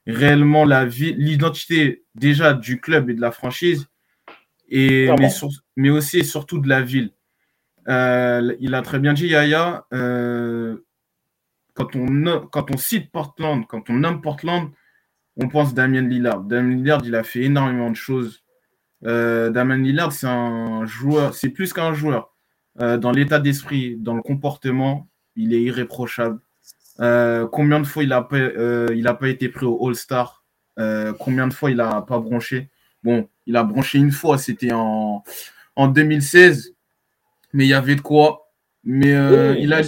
[0.05, 3.87] réellement la vie, l'identité déjà du club et de la franchise,
[4.67, 5.09] et,
[5.77, 7.13] mais, aussi et surtout de la ville.
[7.87, 13.93] Euh, il a très bien dit, Yaya, quand, on, quand on cite Portland, quand on
[13.93, 14.69] nomme Portland,
[15.37, 16.41] on pense Damien Lillard.
[16.41, 18.44] Damien Lillard, il a fait énormément de choses
[19.05, 22.33] euh, Damon Lillard, c'est un joueur, c'est plus qu'un joueur.
[22.81, 26.39] Euh, dans l'état d'esprit, dans le comportement, il est irréprochable.
[26.99, 28.37] Euh, combien de fois il n'a pas,
[28.93, 30.43] il a pas été pris au All-Star?
[31.19, 32.69] Combien de fois il n'a pas bronché?
[33.03, 35.23] Bon, il a bronché une fois, c'était en,
[35.75, 36.73] en 2016,
[37.53, 38.51] mais il y avait de quoi.
[38.83, 39.09] Mais
[39.59, 39.81] il, a,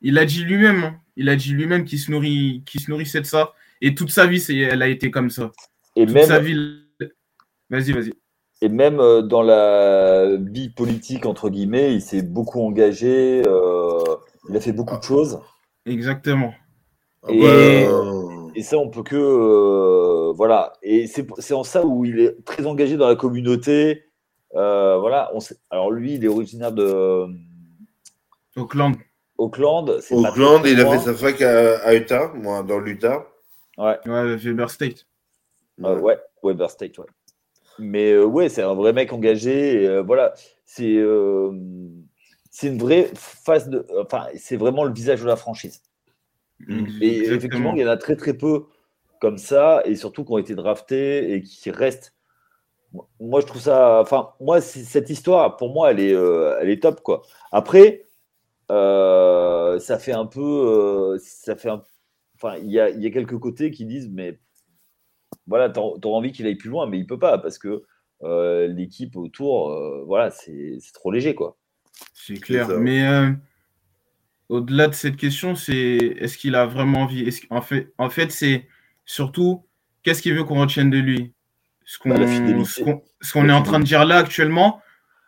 [0.00, 1.00] il a dit lui-même, hein.
[1.16, 3.52] il a dit lui-même qu'il se nourrit, qu'il se nourrissait de ça.
[3.80, 5.50] Et toute sa vie, elle a été comme ça.
[5.96, 6.80] Et toute sa vie.
[7.68, 8.12] Vas-y, vas-y.
[8.64, 14.02] Et même euh, dans la vie politique, entre guillemets, il s'est beaucoup engagé, euh,
[14.48, 15.38] il a fait beaucoup de choses.
[15.84, 16.54] Exactement.
[17.24, 19.16] Ah et, bah, et ça, on peut que.
[19.16, 20.72] Euh, voilà.
[20.82, 24.04] Et c'est en ça où il est très engagé dans la communauté.
[24.54, 25.30] voilà.
[25.34, 27.26] On alors, lui, il est originaire de.
[28.56, 28.94] Auckland.
[29.36, 30.00] Auckland.
[30.10, 33.26] Auckland, il a fait sa fac à, Utah, moi, dans l'Utah.
[33.76, 33.98] Ouais.
[34.06, 35.04] Ouais, Weber State.
[35.76, 37.06] ouais, Weber State, ouais.
[37.78, 39.86] Mais euh, ouais, c'est un vrai mec engagé.
[39.86, 41.52] Euh, voilà, c'est euh,
[42.50, 43.86] c'est une vraie phase de.
[44.00, 45.82] Enfin, c'est vraiment le visage de la franchise.
[46.60, 48.66] Mmh, et effectivement, il y en a très très peu
[49.20, 52.14] comme ça, et surtout qui ont été draftés et qui restent.
[53.18, 54.00] Moi, je trouve ça.
[54.00, 57.22] Enfin, moi, cette histoire, pour moi, elle est, elle est top, quoi.
[57.50, 58.04] Après,
[58.68, 61.18] ça fait un peu.
[61.18, 61.82] ça fait un...
[62.36, 64.38] Enfin, il y a, y a quelques côtés qui disent, mais
[65.46, 67.82] voilà, tu envie qu'il aille plus loin, mais il peut pas parce que
[68.68, 69.76] l'équipe autour,
[70.06, 71.56] voilà, c'est trop léger, quoi.
[72.12, 72.68] C'est clair.
[72.78, 73.04] Mais
[74.48, 78.68] au-delà de cette question, c'est est-ce qu'il a vraiment envie En fait, en fait c'est
[79.04, 79.64] surtout
[80.02, 81.32] qu'est-ce qu'il veut qu'on retienne de lui?
[81.84, 84.80] Ce qu'on bah, est en train de dire là actuellement,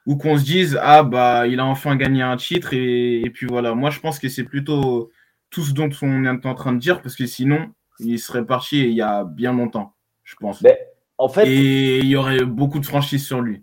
[0.07, 3.75] ou qu'on se dise ah bah il a enfin gagné un titre et, puis voilà.
[3.75, 5.11] Moi je pense que c'est plutôt
[5.51, 8.81] tout ce dont on est en train de dire parce que sinon il serait parti
[8.85, 9.95] il y a bien longtemps,
[10.27, 10.61] je pense.
[10.61, 10.79] Mais,
[11.17, 13.63] en fait, et il y aurait beaucoup de franchise sur lui.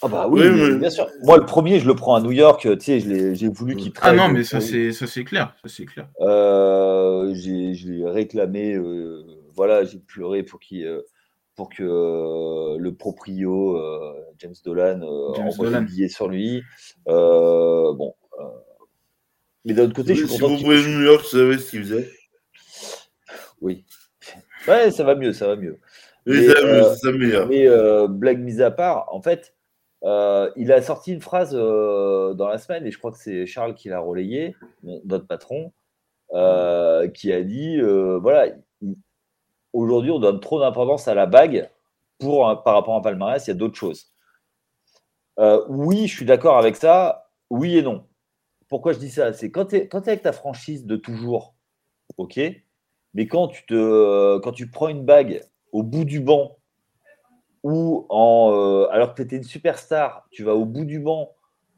[0.00, 1.08] Ah bah oui, bien sûr.
[1.24, 2.60] Moi, le premier, je le prends à New York.
[2.78, 5.86] Tu sais, j'ai voulu qu'il Ah non, mais ça c'est ça c'est clair, ça c'est
[5.86, 6.08] clair.
[6.20, 9.24] Euh, j'ai réclamé, euh,
[9.56, 11.02] voilà, j'ai pleuré pour qu'il euh,
[11.56, 13.76] pour que le proprio
[14.38, 16.62] James Dolan envoie un billet sur lui.
[17.06, 18.14] bon,
[19.64, 20.48] mais d'un autre côté, je suis content.
[20.48, 22.08] Si vous pouvez New York, vous savez ce qu'il faisait.
[23.60, 23.84] Oui.
[24.68, 25.78] Ouais, ça va mieux, ça va mieux.
[26.26, 27.48] Oui, mais, ça va mieux, ça meilleur.
[27.48, 29.54] Mais blague mise à part, en fait.
[30.04, 33.46] Euh, il a sorti une phrase euh, dans la semaine, et je crois que c'est
[33.46, 35.72] Charles qui l'a relayé, notre patron,
[36.32, 37.80] euh, qui a dit
[38.20, 38.48] voilà,
[39.72, 41.68] aujourd'hui, on donne trop d'importance à la bague
[42.18, 44.12] pour, par rapport à palmarès, il y a d'autres choses.
[45.68, 48.04] oui, je suis d'accord avec ça, oui et non.
[48.68, 49.32] Pourquoi je dis ça?
[49.32, 51.54] C'est quand tu es, es, avec ta franchise de toujours,
[52.18, 52.38] ok,
[53.14, 55.42] mais quand tu, te, quand tu prends une bague
[55.72, 56.58] au bout du banc
[57.62, 61.34] ou en, euh, alors que tu étais une superstar, tu vas au bout du banc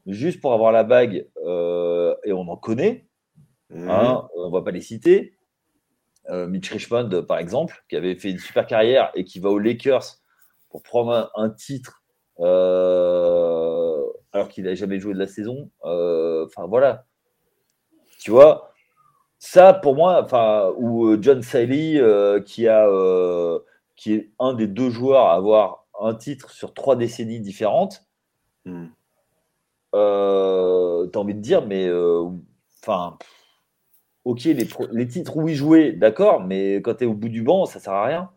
[0.07, 3.07] juste pour avoir la bague, euh, et on en connaît,
[3.69, 3.89] mhm.
[3.89, 5.33] hein, on ne va pas les citer.
[6.29, 9.59] Euh, Mitch Richmond, par exemple, qui avait fait une super carrière et qui va aux
[9.59, 10.17] Lakers
[10.69, 12.03] pour prendre un, titre
[14.33, 15.69] alors qu'il n'a jamais joué de la saison.
[15.81, 17.05] Enfin, voilà.
[18.19, 18.70] Tu vois,
[19.43, 21.99] ça pour moi, enfin, ou John Siley
[22.45, 22.87] qui a
[24.01, 28.03] qui est un des deux joueurs à avoir un titre sur trois décennies différentes,
[28.65, 28.85] hmm.
[29.93, 32.23] euh, tu as envie de dire, mais euh,
[32.81, 33.17] enfin,
[34.25, 37.43] ok, les, les, titres où il jouait, d'accord, mais quand tu es au bout du
[37.43, 38.29] banc, ça sert à rien.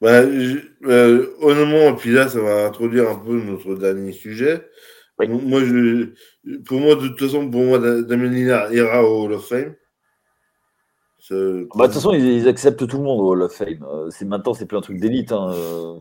[0.00, 4.64] Bah, euh, honnêtement, puis là, ça va introduire un peu notre dernier sujet.
[5.18, 6.14] Moi, je,
[6.66, 9.74] pour moi, de toute façon, pour moi, Damien Lillard ira au Hall of Fame.
[11.30, 13.84] Bah, de toute façon, ils, acceptent tout le monde au Hall of Fame.
[13.84, 15.30] Euh, c'est, maintenant, c'est plus un truc d'élite.
[15.30, 15.94] Hein, euh.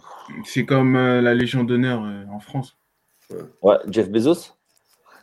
[0.44, 2.78] C'est comme euh, la Légion d'honneur en France.
[3.62, 4.56] Ouais, Jeff Bezos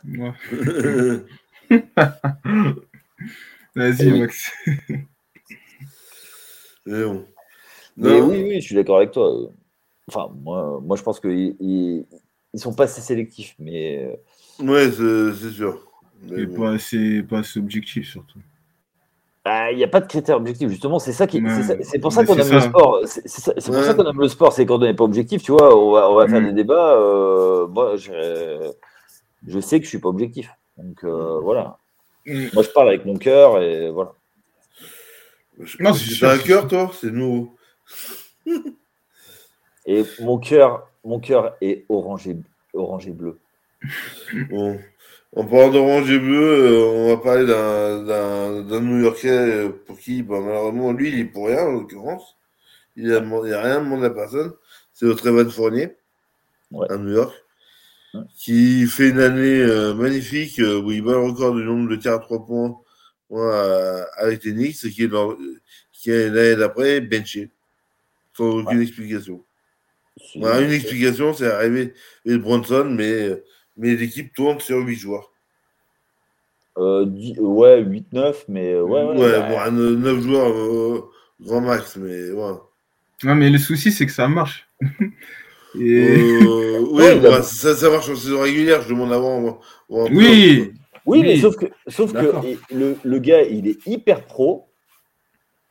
[0.05, 0.31] Ouais.
[3.75, 4.51] Vas-y, Max.
[6.85, 9.51] Mais oui, oui, je suis d'accord avec toi.
[10.07, 12.05] Enfin, moi, moi je pense qu'ils ils,
[12.55, 14.17] sont pas assez sélectifs, mais.
[14.59, 15.85] Ouais, c'est, sûr.
[16.33, 18.39] Et pas assez, pas assez objectifs, surtout.
[19.47, 20.99] Bah, il n'y a pas de critères objectifs, justement.
[20.99, 21.41] C'est ça qui,
[21.81, 23.01] c'est pour ça qu'on aime le sport.
[23.05, 25.41] C'est pour ça qu'on aime le sport, c'est quand on n'est pas objectif.
[25.41, 26.47] Tu vois, on va, on va faire mm.
[26.47, 26.95] des débats.
[26.97, 30.49] Euh, moi, je sais que je suis pas objectif.
[30.77, 31.77] Donc euh, voilà.
[32.25, 32.47] Mm.
[32.53, 34.11] Moi, je parle avec mon cœur et voilà.
[35.79, 37.55] Non, c'est un cœur, toi, c'est nouveau.
[39.85, 42.35] et mon cœur, mon cœur est orange et,
[42.73, 43.39] orange et bleu.
[44.49, 44.77] Bon.
[45.37, 50.23] En parlant d'orange et bleu, euh, on va parler d'un New Yorkais euh, pour qui,
[50.23, 52.35] bah, malheureusement, lui, il est pour rien, en l'occurrence.
[52.95, 54.51] Il n'a a rien demandé à personne.
[54.93, 55.95] C'est notre Evan Fournier,
[56.89, 57.35] à New York,
[58.35, 62.13] qui fait une année euh, magnifique où il bat le record du nombre de tirs
[62.13, 62.75] à trois points
[64.17, 65.11] avec les Knicks, qui est,
[65.91, 67.51] qui est l'année d'après benché,
[68.35, 69.45] sans aucune explication.
[70.33, 71.93] une explication, c'est arrivé
[72.25, 73.39] avec Bronson, mais
[73.77, 75.31] mais l'équipe tourne sur 8 joueurs.
[76.77, 77.05] Euh,
[77.39, 79.03] ouais, 8-9, mais euh, ouais.
[79.03, 79.69] Ouais, ouais bah...
[79.69, 81.09] bon, 9 joueurs euh,
[81.41, 82.53] grand max, mais ouais.
[83.23, 84.69] Non, mais le souci, c'est que ça marche.
[85.79, 86.39] Et...
[86.43, 89.59] Euh, oui, bah, ça, ça, marche en saison régulière, je demande avant.
[89.89, 90.71] oui.
[91.05, 92.33] oui, mais sauf que, sauf que
[92.73, 94.69] le, le, gars, il est hyper pro.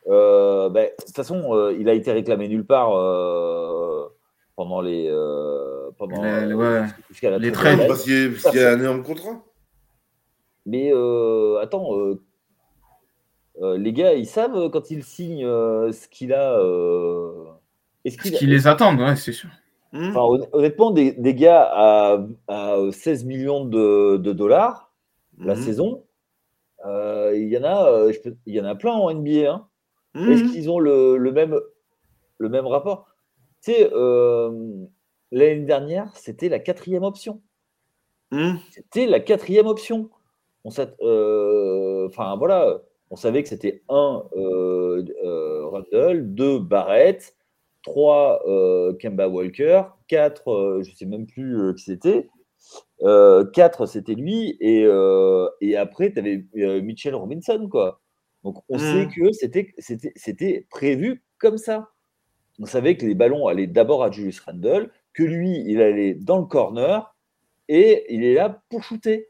[0.07, 2.91] Euh, bah, de toute façon, il a été réclamé nulle part
[4.57, 5.07] pendant les.
[5.07, 6.83] Euh, pendant, les, ouais.
[7.39, 7.87] les trades.
[7.87, 9.41] Parce qu'il y, a un énorme contrat.
[10.65, 12.21] Mais euh, attends, euh,
[13.61, 16.59] euh, les gars, ils savent quand ils signent ce qu'il a.
[18.03, 19.49] Est-ce qu'ils les attendent, ouais, c'est sûr.
[19.93, 20.09] Hmm.
[20.09, 24.91] Enfin, honnêtement, des, des gars à, à, 16 millions de, de dollars
[25.39, 25.61] la hmm.
[25.61, 26.03] saison,
[26.83, 28.09] il y en a,
[28.45, 29.51] il y en a plein en NBA.
[29.51, 29.67] Hein.
[30.15, 30.31] Hmm.
[30.31, 31.57] Est-ce qu'ils ont le, le, même,
[32.39, 33.06] le même rapport?
[33.71, 34.85] Sais, euh,
[35.31, 37.41] l'année dernière, c'était la quatrième option.
[38.31, 38.55] Hmm.
[38.71, 40.09] C'était la quatrième option.
[40.65, 47.35] On euh, enfin voilà, on savait que c'était un euh, Rundle, deux Barrett,
[47.83, 52.27] 3 euh, Kemba Walker, 4 je sais même plus qui c'était,
[53.01, 54.85] 4 c'était lui, et,
[55.61, 57.69] et après tu avais Mitchell Robinson.
[57.71, 58.01] quoi.
[58.43, 59.11] Donc on sait mmh.
[59.15, 59.31] que
[60.15, 61.87] c'était prévu comme ça.
[62.59, 66.39] On savait que les ballons allaient d'abord à Julius Randle, que lui, il allait dans
[66.39, 67.15] le corner
[67.67, 69.29] et il est là pour shooter.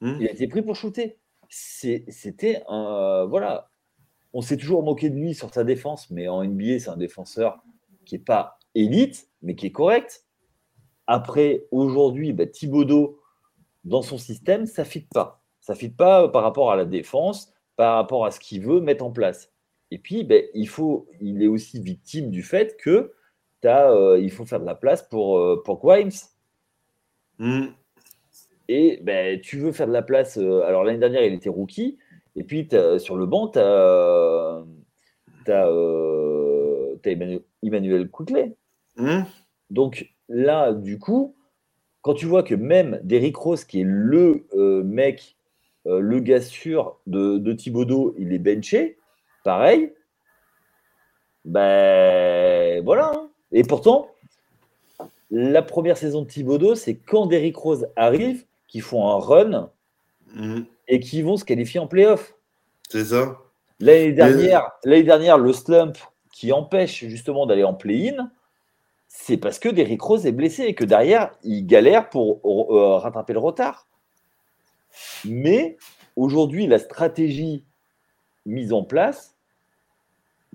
[0.00, 0.16] Mmh.
[0.20, 1.18] Il a été pris pour shooter.
[1.48, 3.26] C'était un.
[3.26, 3.70] voilà.
[4.32, 7.62] On s'est toujours moqué de lui sur sa défense, mais en NBA, c'est un défenseur
[8.04, 10.24] qui n'est pas élite, mais qui est correct.
[11.06, 13.20] Après, aujourd'hui, bah, Thibodeau,
[13.84, 15.42] dans son système, ça ne fit pas.
[15.60, 18.80] Ça ne fit pas par rapport à la défense, par rapport à ce qu'il veut
[18.80, 19.50] mettre en place.
[19.90, 23.12] Et puis, ben, il, faut, il est aussi victime du fait que
[23.64, 26.10] as, euh, il faut faire de la place pour, euh, pour Grimes.
[27.38, 27.66] Hmm.
[28.68, 30.38] Et ben, tu veux faire de la place.
[30.38, 31.98] Euh, alors, l'année dernière, il était rookie.
[32.34, 32.68] Et puis,
[32.98, 34.64] sur le banc, tu as,
[37.04, 38.10] Emmanuel, Emmanuel
[38.96, 39.22] hmm.
[39.70, 41.34] Donc, là, du coup,
[42.02, 44.44] quand tu vois que même Derrick Rose, qui est le
[44.84, 45.36] mec,
[45.86, 48.98] le gars sûr de, de Thibodeau, il est benché,
[49.46, 49.92] pareil,
[51.44, 53.12] ben voilà.
[53.14, 53.30] Hein.
[53.52, 54.08] Et pourtant,
[55.30, 59.70] la première saison de Thibodeau, c'est quand Derrick Rose arrive, qu'ils font un run
[60.34, 60.66] mhm.
[60.88, 62.34] et qui vont se qualifier en playoff.
[62.88, 63.38] C'est ça.
[63.78, 65.96] L'année dernière, l'année dernière, le slump
[66.32, 68.32] qui empêche justement d'aller en play-in,
[69.06, 73.32] c'est parce que Derrick Rose est blessé et que derrière, il galère pour euh, rattraper
[73.32, 73.86] le retard.
[75.24, 75.76] Mais
[76.16, 77.64] aujourd'hui, la stratégie
[78.44, 79.35] mise en place,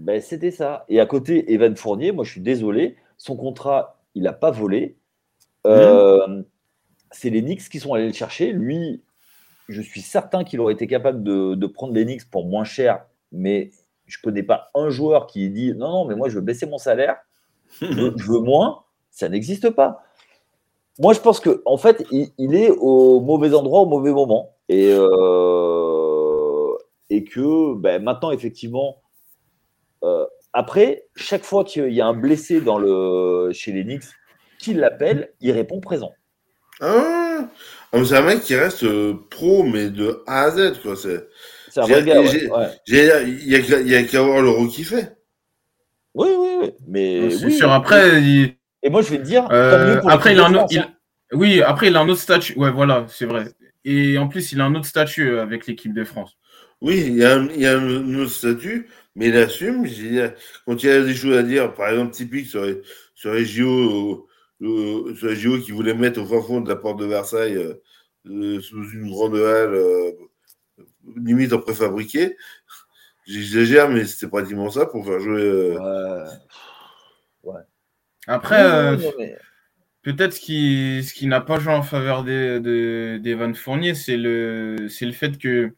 [0.01, 0.83] ben, c'était ça.
[0.89, 4.97] Et à côté, Evan Fournier, moi je suis désolé, son contrat, il n'a pas volé.
[5.67, 6.41] Euh,
[7.11, 8.51] c'est les Knicks qui sont allés le chercher.
[8.51, 9.03] Lui,
[9.69, 13.69] je suis certain qu'il aurait été capable de, prendre les Knicks pour moins cher, mais
[14.07, 16.65] je ne connais pas un joueur qui dit non, non, mais moi je veux baisser
[16.65, 17.17] mon salaire,
[17.79, 18.83] je, veux moins.
[19.11, 20.03] Ça n'existe pas.
[20.97, 24.55] Moi, je pense qu'en en fait, il, est au mauvais endroit au mauvais moment.
[24.67, 26.73] Et, euh,
[27.11, 29.00] et que ben, maintenant, effectivement,
[30.53, 34.03] après, chaque fois qu'il y a un blessé dans le, chez les Knicks,
[34.59, 36.13] qui l'appelle, il répond présent.
[36.81, 37.49] Ah,
[37.93, 40.79] c'est un mec qui reste euh, pro, mais de A à Z.
[40.81, 40.95] Quoi.
[40.95, 42.21] C'est, un vrai gars.
[42.87, 45.15] Il n'y a, qu'à voir l'euro qu'il fait.
[46.13, 46.71] Oui, oui, oui.
[46.87, 47.71] Mais, c'est sûr.
[47.71, 48.21] Après,
[48.83, 49.47] Et moi, je vais te dire.
[49.51, 50.75] Euh, après, il a un autre.
[50.77, 50.93] Hein.
[51.33, 52.57] Oui, après, il a un autre statut.
[52.57, 53.45] Ouais, voilà, c'est vrai.
[53.85, 56.37] Et en plus, il a un autre statut avec l'équipe de France.
[56.81, 59.85] Oui, il y a, il y a un autre statut mais il assume.
[60.65, 62.81] Quand il y a des choses à dire, par exemple, typique sur les,
[63.13, 64.27] sur les JO,
[64.61, 67.55] euh, sur les JO qui voulaient mettre au fin fond de la porte de Versailles,
[67.55, 67.81] euh,
[68.27, 70.13] euh, sous une grande halle,
[71.17, 72.37] limite en préfabriqué.
[73.25, 75.77] J'exagère, mais c'était pratiquement ça pour faire jouer.
[77.43, 77.61] Ouais.
[78.27, 78.97] Après,
[80.03, 84.75] peut-être ce qui, ce qui n'a pas joué en faveur des, des, Fournier, c'est le,
[84.77, 85.73] le fait que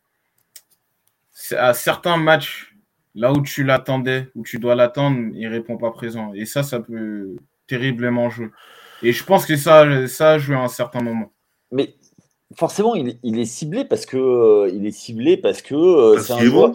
[1.51, 2.72] à certains matchs
[3.15, 6.33] Là où tu l'attendais, où tu dois l'attendre, il répond pas présent.
[6.33, 7.35] Et ça, ça peut
[7.67, 8.49] terriblement jouer.
[9.03, 11.31] Et je pense que ça, ça a joué à un certain moment.
[11.71, 11.95] Mais
[12.55, 16.39] forcément, il, est ciblé parce que euh, il est ciblé parce que euh, c'est un
[16.39, 16.71] joueur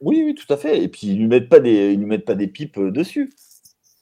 [0.00, 0.82] Oui, oui, tout à fait.
[0.82, 3.32] Et puis ils lui mettent pas des, ils lui mettent pas des pipes euh, dessus.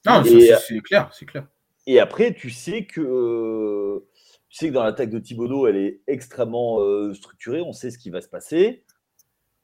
[0.06, 1.46] Non, c'est clair, c'est clair.
[1.86, 4.02] Et après, tu sais que
[4.48, 6.78] tu sais que dans l'attaque de Thibodeau, elle est extrêmement
[7.14, 7.60] structurée.
[7.60, 8.84] On sait ce qui va se passer.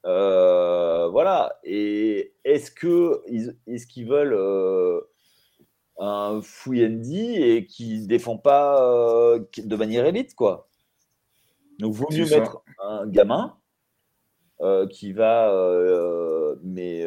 [0.06, 1.58] Euh, voilà.
[1.64, 3.22] Et est-ce que
[3.66, 5.00] est-ce qu'ils veulent euh,
[5.98, 10.68] un Fouyendi et qui défend pas euh, de manière élite, quoi?
[11.78, 13.56] Donc, vaut mieux mettre un gamin
[14.90, 15.50] qui va,
[16.62, 17.06] mais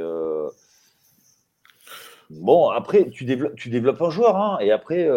[2.29, 5.07] Bon, après, tu développes, tu développes un joueur, hein, et après,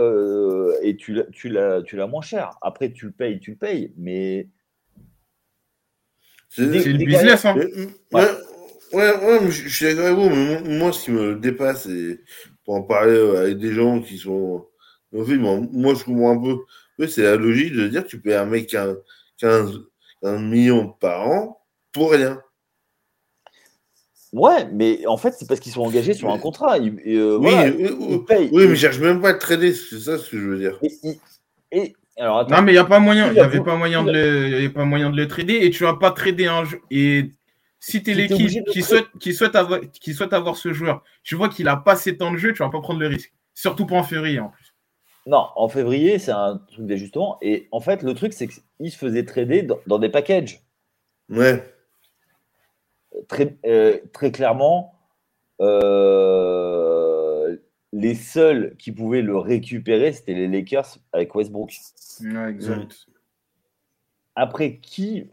[0.83, 2.51] et tu, tu l'as moins cher.
[2.61, 4.51] Après, tu le payes, tu le payes, mais
[6.49, 7.57] c'est le business, hein.
[8.93, 12.21] Ouais, ouais, je suis d'accord avec vous, mais moi, ce qui me dépasse, et
[12.65, 14.67] pour en parler euh, avec des gens qui sont.
[15.13, 16.57] moi, je comprends un
[16.99, 17.07] peu.
[17.09, 18.97] c'est la logique de dire que tu payes un mec 15,
[19.39, 19.81] 15,
[20.23, 21.61] millions par an
[21.93, 22.41] pour rien.
[24.33, 26.79] Ouais, mais en fait, c'est parce qu'ils sont engagés sur un contrat.
[26.79, 30.59] oui, oui, mais je cherche même pas à trader, c'est ça ce que je veux
[30.59, 30.81] dire.
[31.73, 33.29] et non, mais il n'y a pas moyen.
[33.29, 35.95] Il n'y avait pas moyen de le, pas moyen de le trader et tu vas
[35.95, 36.81] pas trader un jeu.
[36.91, 37.33] Et
[37.79, 41.35] si tu es l'équipe qui souhaite, qui, souhaite avoir, qui souhaite avoir ce joueur, tu
[41.35, 43.33] vois qu'il a pas assez temps de jeu, tu vas pas prendre le risque.
[43.55, 44.75] Surtout pas en février en plus.
[45.27, 47.39] Non, en février, c'est un truc d'ajustement.
[47.43, 50.63] Et en fait, le truc, c'est qu'il se faisait trader dans, des packages.
[51.29, 51.63] Ouais.
[53.29, 54.95] Très, euh, très clairement,
[55.61, 56.96] euh,
[57.97, 61.73] les seuls qui pouvaient le récupérer, c'était les Lakers avec Westbrook.
[62.21, 63.07] Ouais, exact.
[64.35, 65.31] Après, qui,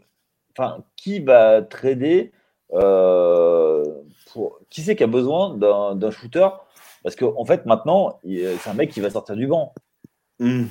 [0.52, 2.32] enfin, qui va trader
[2.72, 3.84] euh,
[4.32, 6.48] pour, Qui c'est qui a besoin d'un shooter?
[7.02, 9.74] Parce qu'en en fait, maintenant, c'est un mec qui va sortir du banc.
[10.38, 10.64] Hmm.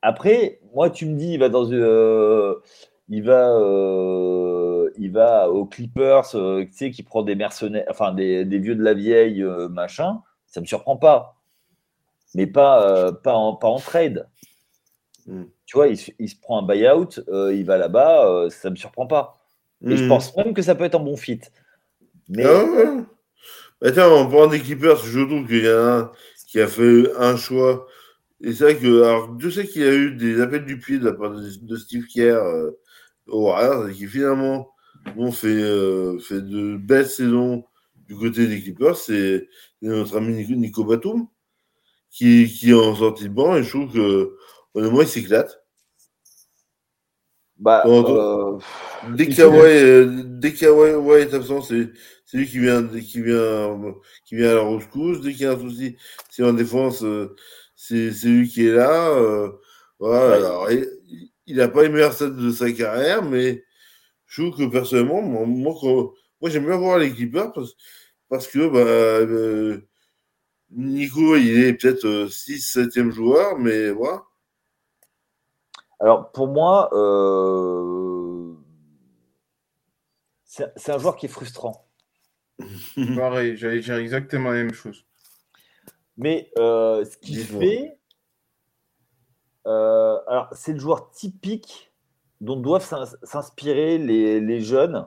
[0.00, 2.62] Après, moi, tu me dis, il va dans euh,
[3.08, 8.12] il va, euh, il va aux Clippers, euh, tu sais, qui prend des mercenaires, enfin
[8.12, 10.20] des, vieux de la vieille, machin.
[10.46, 11.36] Ça me surprend pas,
[12.34, 14.28] mais pas, pas, en, pas en trade.
[15.26, 15.44] Hmm.
[15.66, 17.20] Tu vois, il, se prend un buyout,
[17.52, 19.38] il va là-bas, ça me surprend pas.
[19.86, 20.08] Et je Hmm.
[20.08, 21.40] pense même que ça peut être un bon fit.
[22.28, 23.04] Mais Ah ouais.
[23.82, 26.12] Attends, en parlant des Clippers, je trouve qu'il y en a un
[26.50, 27.86] qui a fait un choix.
[28.42, 30.98] Et c'est vrai que, alors, je sais qu'il y a eu des appels du pied
[30.98, 32.70] de la part de, Steve Kerr euh,
[33.28, 34.70] aux Warriors et qui finalement
[35.16, 37.64] ont fait, euh, fait de belles saisons
[38.08, 38.96] du côté des Clippers.
[38.96, 39.48] C'est
[39.82, 41.26] notre ami Nico, Batum
[42.10, 44.36] qui, qui est en sortie de banc et je trouve que,
[44.74, 45.62] honnêtement, il s'éclate.
[47.58, 48.04] bah, Bon,
[48.56, 48.58] euh,
[49.16, 51.90] Dès que Kawhi, euh, ouais, est absent, c'est
[52.26, 53.94] c'est lui qui vient, qui vient,
[54.24, 55.20] qui vient à la rescousse.
[55.20, 55.96] Dès qu'il y a un souci,
[56.30, 57.34] c'est en défense, euh,
[57.74, 59.08] c'est c'est lui qui est là.
[59.10, 59.50] euh,
[59.98, 60.28] voilà.
[60.28, 60.36] Ouais.
[60.44, 63.64] Alors, il- il n'a pas les meilleurs stats de sa carrière, mais
[64.30, 65.74] je trouve que personnellement, moi,
[66.40, 67.74] moi, j'aime bien voir les Clippers parce,
[68.28, 69.80] parce que bah, euh,
[70.70, 74.22] Nico, il est peut-être 6 7e joueur, mais voilà.
[75.98, 78.54] alors pour moi, euh,
[80.44, 81.88] c'est un joueur qui est frustrant.
[83.16, 85.04] Pareil, j'allais dire exactement la même chose.
[86.16, 87.98] Mais euh, ce qu'il fait,
[89.66, 91.89] euh, alors c'est le joueur typique
[92.40, 95.06] dont doivent s'ins- s'inspirer les, jeunes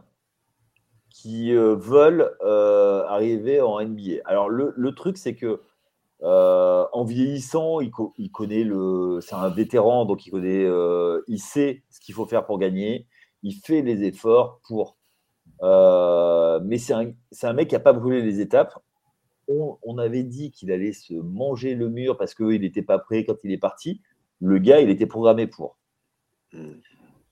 [1.09, 4.21] qui euh, veulent euh, arriver en NBA.
[4.25, 5.61] Alors le, truc, c'est que
[6.23, 10.67] euh, en vieillissant, il, co- il connaît le, c'est un vétéran, donc il connaît,
[11.27, 13.07] il sait ce qu'il faut faire pour gagner.
[13.43, 14.97] Il fait les efforts pour,
[15.61, 17.11] mais c'est un,
[17.43, 18.79] un mec qui n'a pas brûlé les étapes
[19.47, 23.25] on, on avait dit qu'il allait se manger le mur parce qu'il n'était pas prêt
[23.25, 24.01] quand il est parti.
[24.41, 25.77] Le gars, il était programmé pour.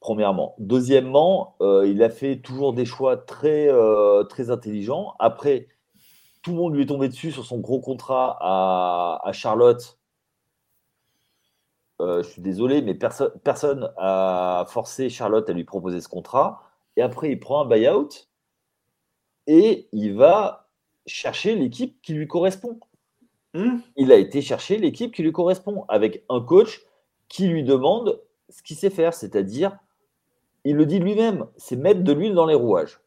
[0.01, 0.55] Premièrement.
[0.57, 5.13] Deuxièmement, euh, il a fait toujours des choix très, euh, très intelligents.
[5.19, 5.67] Après,
[6.41, 9.99] tout le monde lui est tombé dessus sur son gros contrat à, à Charlotte.
[12.01, 16.63] Euh, je suis désolé, mais perso- personne a forcé Charlotte à lui proposer ce contrat.
[16.97, 18.09] Et après, il prend un buyout
[19.45, 20.67] et il va
[21.05, 22.79] chercher l'équipe qui lui correspond.
[23.53, 26.81] Hmm Il a été chercher l'équipe qui lui correspond avec un coach
[27.27, 29.77] qui lui demande ce qu'il sait faire, c'est-à-dire,
[30.63, 32.99] il le dit lui-même, c'est mettre de l'huile dans les rouages.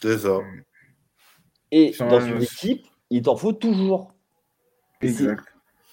[0.00, 0.38] C'est ça.
[1.70, 4.14] Et dans une équipe, il t'en faut toujours.
[5.02, 5.44] Exact.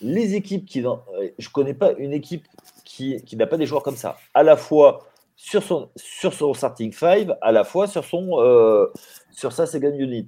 [0.01, 0.81] les équipes qui.
[0.81, 2.45] dans- euh, Je connais pas une équipe
[2.83, 4.17] qui, qui n'a pas des joueurs comme ça.
[4.33, 8.87] À la fois sur son, sur son starting five, à la fois sur, son, euh,
[9.31, 10.27] sur sa second unit.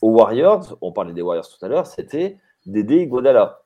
[0.00, 3.62] Aux Warriors, on parlait des Warriors tout à l'heure, c'était Dédé Godala.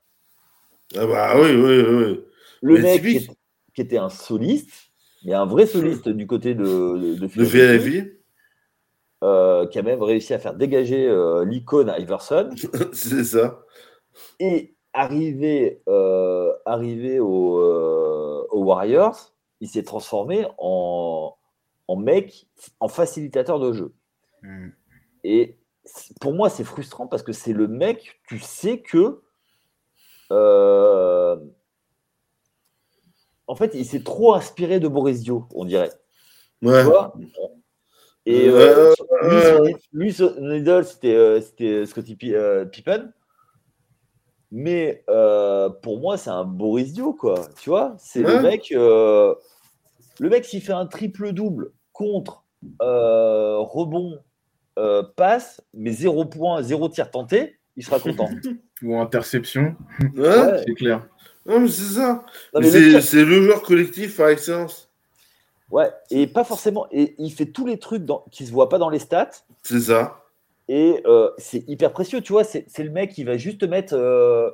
[0.97, 2.25] Ah bah oui, oui, oui.
[2.63, 3.31] Le Mais mec qui, typique.
[3.31, 3.37] est-
[3.75, 4.92] qui était un soliste,
[5.25, 7.27] mais un vrai soliste du côté de, de, de
[9.23, 12.51] euh, qui a même réussi à faire dégager euh, l'icône Iverson.
[12.93, 13.63] c'est ça.
[14.41, 21.35] Et arrivé, euh, arrivé au, euh, aux Warriors, il s'est transformé en,
[21.87, 22.49] en mec,
[22.81, 23.95] en facilitateur de jeu.
[24.43, 24.69] Mm.
[25.25, 25.57] Et
[26.21, 29.23] pour moi, c'est frustrant parce que c'est le mec, tu sais que.
[33.47, 35.91] En fait, il s'est trop inspiré de Boris Dio, on dirait.
[36.63, 36.81] Ouais.
[36.83, 37.15] Tu vois
[38.25, 41.41] Et Euh, euh, lui, son- lui, son idole, c'était euh,
[42.35, 43.13] euh, Pippen.
[44.51, 47.41] Mais euh, pour moi, c'est un Boris Dio, quoi.
[47.61, 48.37] Tu vois C'est Ouais.
[48.37, 48.71] le mec.
[48.71, 52.45] le mec, s'il fait un triple-double contre
[52.81, 54.19] rebond,
[55.17, 58.29] passe, mais zéro point, zéro tir tenté, il sera content.
[58.83, 59.75] Ou interception.
[60.17, 60.63] Ouais.
[60.67, 61.09] c'est clair.
[61.47, 62.25] Non, mais c'est ça.
[63.01, 64.91] C'est le joueur collectif par excellence.
[65.71, 66.87] ouais, et pas forcément.
[66.93, 69.31] Et il fait tous les trucs dans, qui se voient pas dans les stats.
[69.63, 70.19] C'est ça.
[70.69, 72.45] Et euh, c'est hyper précieux, tu vois.
[72.45, 74.51] C'est le mec qui va juste mettre euh,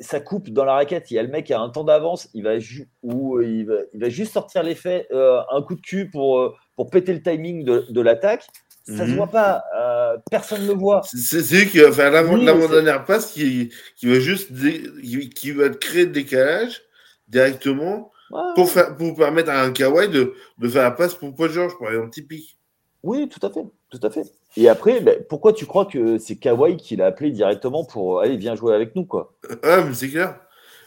[0.00, 1.10] sa coupe dans la raquette.
[1.10, 2.54] Il y a le mec qui a un temps d'avance, il va
[3.02, 6.56] ou euh, il va, il va juste sortir l'effet, euh, un coup de cul pour,
[6.74, 8.46] pour péter le timing de, de l'attaque.
[8.88, 9.16] Ça se Mhm.
[9.16, 11.00] voit pas, euh, personne ne le voit.
[11.02, 15.68] C'est lui qui va faire l'avant-dernière passe qui, qui va juste dé- qui, qui va
[15.70, 16.82] créer le décalage
[17.28, 21.34] directement Ouais, pour, faire, pour permettre à un Kawhi de, de faire la passe pour
[21.34, 22.56] Paul George, par exemple, typique.
[23.02, 24.24] Oui, tout à fait, tout à fait.
[24.56, 28.36] Et après, ben, pourquoi tu crois que c'est Kawhi qui l'a appelé directement pour aller
[28.36, 29.32] viens jouer avec nous quoi?
[29.62, 30.40] Ah, mais c'est clair.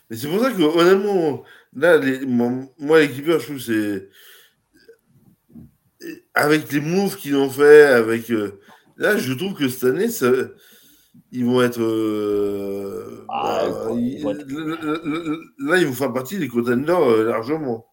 [0.10, 1.44] Mais c'est pour ça que honnêtement,
[1.76, 4.10] là, les, moi, Clippers, je trouve c'est
[6.40, 8.60] avec les moves qu'ils ont fait, avec euh,
[8.98, 10.28] là, je trouve que cette année, ça,
[11.32, 14.46] ils vont être, euh, Ah, bah, ils ils- vont être-
[15.60, 17.86] là, ils vont faire partie des contenders euh, largement.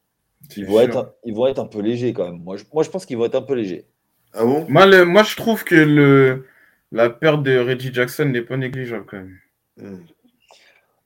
[0.57, 2.43] ils vont, être, ils vont être un peu légers quand même.
[2.43, 3.87] Moi, je, moi, je pense qu'ils vont être un peu légers.
[4.33, 4.67] Ah bon?
[4.69, 6.45] Moi, le- moi, je trouve que le,
[6.93, 9.39] la perte de Reggie Jackson n'est pas négligeable quand même.
[9.79, 9.99] Hmm.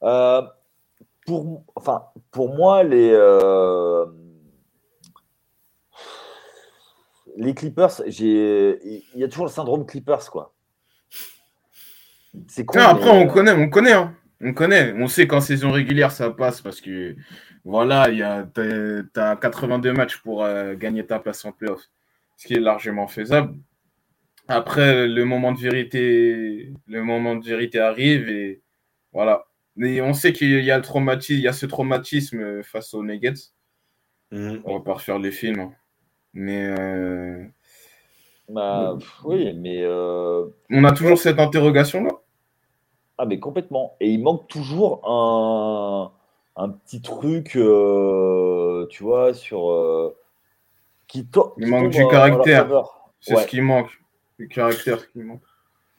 [0.03, 0.43] Euh,
[1.27, 4.05] pour, enfin, pour moi, les, euh,
[7.37, 8.79] les Clippers, j'ai,
[9.15, 10.55] il y a toujours le syndrome Clippers, quoi.
[12.49, 12.79] C'est con.
[12.79, 14.17] Tiens, après, mais, on euh, connaît, on connaît, hein.
[14.41, 14.95] On connaît.
[14.97, 17.17] On sait qu'en saison régulière, ça passe parce que,
[17.65, 21.83] voilà, il y a, t'as, t'as 82 matchs pour euh, gagner ta place en playoff,
[22.37, 23.55] ce qui est largement faisable.
[24.49, 28.63] Après, le moment de vérité, le moment de vérité arrive et
[29.13, 29.45] voilà.
[29.77, 33.05] Mais on sait qu'il y a le traumatisme, il y a ce traumatisme face aux
[33.05, 33.53] Nuggets.
[34.33, 34.59] Hmm.
[34.65, 35.71] On va pas refaire les films.
[36.35, 36.41] Hein.
[36.41, 37.45] Mais euh,
[38.49, 42.11] bah, pff, oui, mais euh, on a toujours cette interrogation-là?
[43.19, 43.97] Ah, mais complètement.
[44.01, 46.11] Et il manque toujours un,
[46.57, 50.15] un petit truc, euh, tu vois, sur.
[51.07, 52.69] qui, to- Il qui manque tombe du caractère.
[53.21, 53.43] C'est Ouais.
[53.43, 53.91] ce qui manque.
[54.39, 55.43] Le caractère qui manque.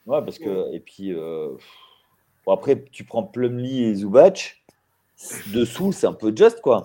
[0.06, 0.74] Ouais, parce que.
[0.74, 1.14] Et puis.
[1.14, 4.62] bon, après, tu prends Plumlee et Zubac.
[5.54, 6.82] Dessous, c'est un peu just, quoi.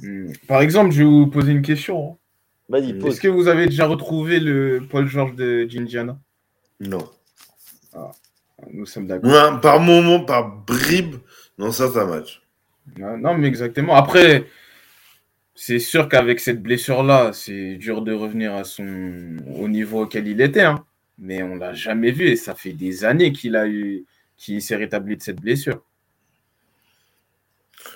[0.00, 0.32] Hmm.
[0.48, 2.18] Par exemple, je vais vous poser une question.
[2.68, 3.12] Vas-y, pose.
[3.12, 6.18] Est-ce que vous avez déjà retrouvé le Paul George de d'Indiana
[6.80, 7.08] Non.
[8.72, 9.30] Nous sommes d'accord.
[9.30, 11.16] Ouais, par moment, par bribes,
[11.58, 12.42] dans certains matchs.
[12.98, 13.94] Ouais, Non, mais exactement.
[13.94, 14.46] Après,
[15.54, 20.40] c'est sûr qu'avec cette blessure-là, c'est dur de revenir à son au niveau auquel il
[20.40, 20.62] était.
[20.62, 20.84] hein.
[21.18, 24.04] Mais on l'a jamais vu et ça fait des années qu'il a eu,
[24.36, 25.82] qu'il s'est rétabli de cette blessure.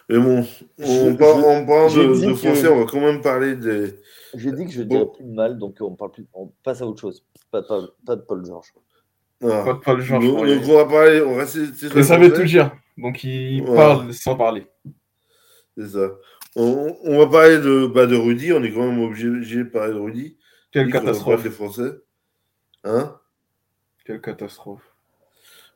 [0.08, 0.42] Mais bon,
[0.78, 3.94] Je- on parle, on parle de, que- français, on va quand même parler des.
[4.34, 4.88] J'ai dit que je Bon.
[4.96, 7.24] dirais plus de mal, donc on, parle plus, on passe à autre chose.
[7.50, 8.68] Pas, pas- pas de Paul George.
[9.42, 9.62] Ah.
[9.64, 10.24] Pas de Paul George.
[10.26, 10.38] Donc,
[10.68, 12.72] on va parler, on va Je savais tout dire.
[12.98, 13.74] Donc il Ouais.
[13.76, 14.66] parle sans parler.
[15.76, 16.10] C'est ça.
[16.56, 19.94] On, on va parler de, bah, de Rudy, on est quand même obligé, de parler
[19.94, 20.36] de Rudy.
[20.72, 21.42] Quelle catastrophe.
[21.42, 21.92] des Français.
[22.84, 23.16] Hein?
[24.04, 24.82] Quelle catastrophe.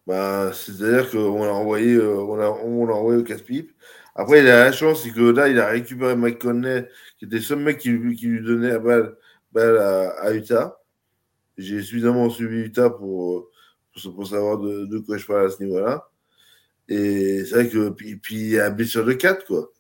[0.06, 3.70] bah, C'est-à-dire qu'on l'a envoyé, euh, on l'a envoyé au casse-pipe.
[4.14, 6.88] Après, il a la chance, c'est que là, il a récupéré Mike Conley,
[7.18, 9.16] qui était le seul mec qui, lui- donnait la balle,
[9.56, 10.78] à, Utah.
[11.58, 13.50] J'ai suffisamment suivi Utah pour,
[13.92, 16.08] pour, savoir de, quoi je parle à ce niveau-là.
[16.88, 19.72] Et c'est vrai que, puis, puis il y a blessure de 4, quoi.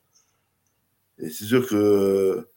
[1.18, 2.48] Et c'est sûr que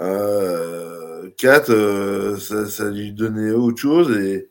[0.00, 4.16] euh, 4, euh, ça, ça lui donnait autre chose.
[4.18, 4.50] Et,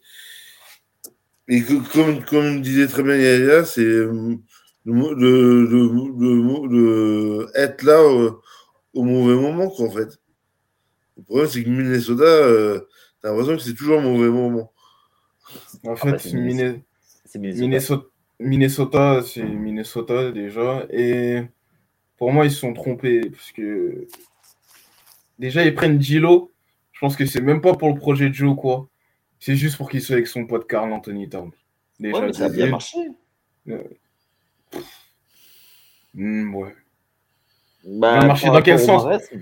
[1.47, 1.63] et
[1.93, 4.07] comme, comme disait très bien Yaya, c'est
[4.87, 8.31] euh, le, le, le, le- le- être là euh,
[8.93, 10.19] au mauvais moment, quoi, en fait.
[11.17, 12.81] Le problème, c'est que Minnesota, euh,
[13.21, 14.71] t'as l'impression que c'est toujours un mauvais moment.
[15.85, 16.81] En fait, bah, c'est Minne-
[17.25, 17.63] C'est Minnesota.
[17.67, 18.05] Minnesota,
[18.39, 20.85] Minnesota c'est Minnesota déjà.
[20.89, 21.43] Et
[22.17, 23.29] pour moi, ils se sont trompés.
[23.29, 24.07] Parce que
[25.39, 26.51] déjà, ils prennent Gilo.
[26.91, 28.87] Je pense que c'est même pas pour le projet de Joe, quoi.
[29.39, 31.51] C'est juste pour qu'il soit avec son pote Carl Anthony Towns.
[31.99, 32.97] Déjà, Ouais, mais ça a de bien marché.
[36.13, 36.75] Hmm, ouais.
[37.83, 39.41] Bah, marché dans quel rapport au sens marasme-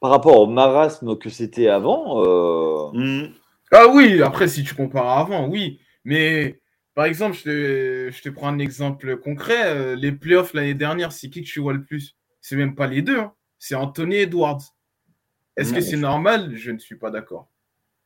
[0.00, 3.34] Par rapport au marasme que c'était avant, euh, Mhm.
[3.70, 5.78] Ah oui, après, si tu compares avant, oui.
[6.04, 6.58] Mais
[6.94, 9.66] par exemple, je te, je te prends un exemple concret.
[9.66, 12.16] euh, Les playoffs l'année dernière, c'est qui que tu vois le plus?
[12.40, 13.18] C'est même pas les deux.
[13.18, 13.34] hein.
[13.58, 14.62] C'est Anthony Edwards.
[15.56, 16.54] Est-ce que c'est normal?
[16.56, 17.48] Je ne suis pas d'accord.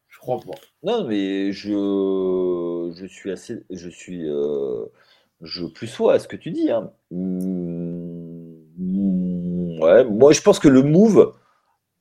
[0.09, 0.59] Je crois pas.
[0.83, 4.85] non, mais je, je suis assez, je suis, euh,
[5.43, 6.71] je plus sois à ce que tu dis.
[6.71, 6.93] hein.
[8.79, 11.35] Mm, ouais, moi, je pense que le move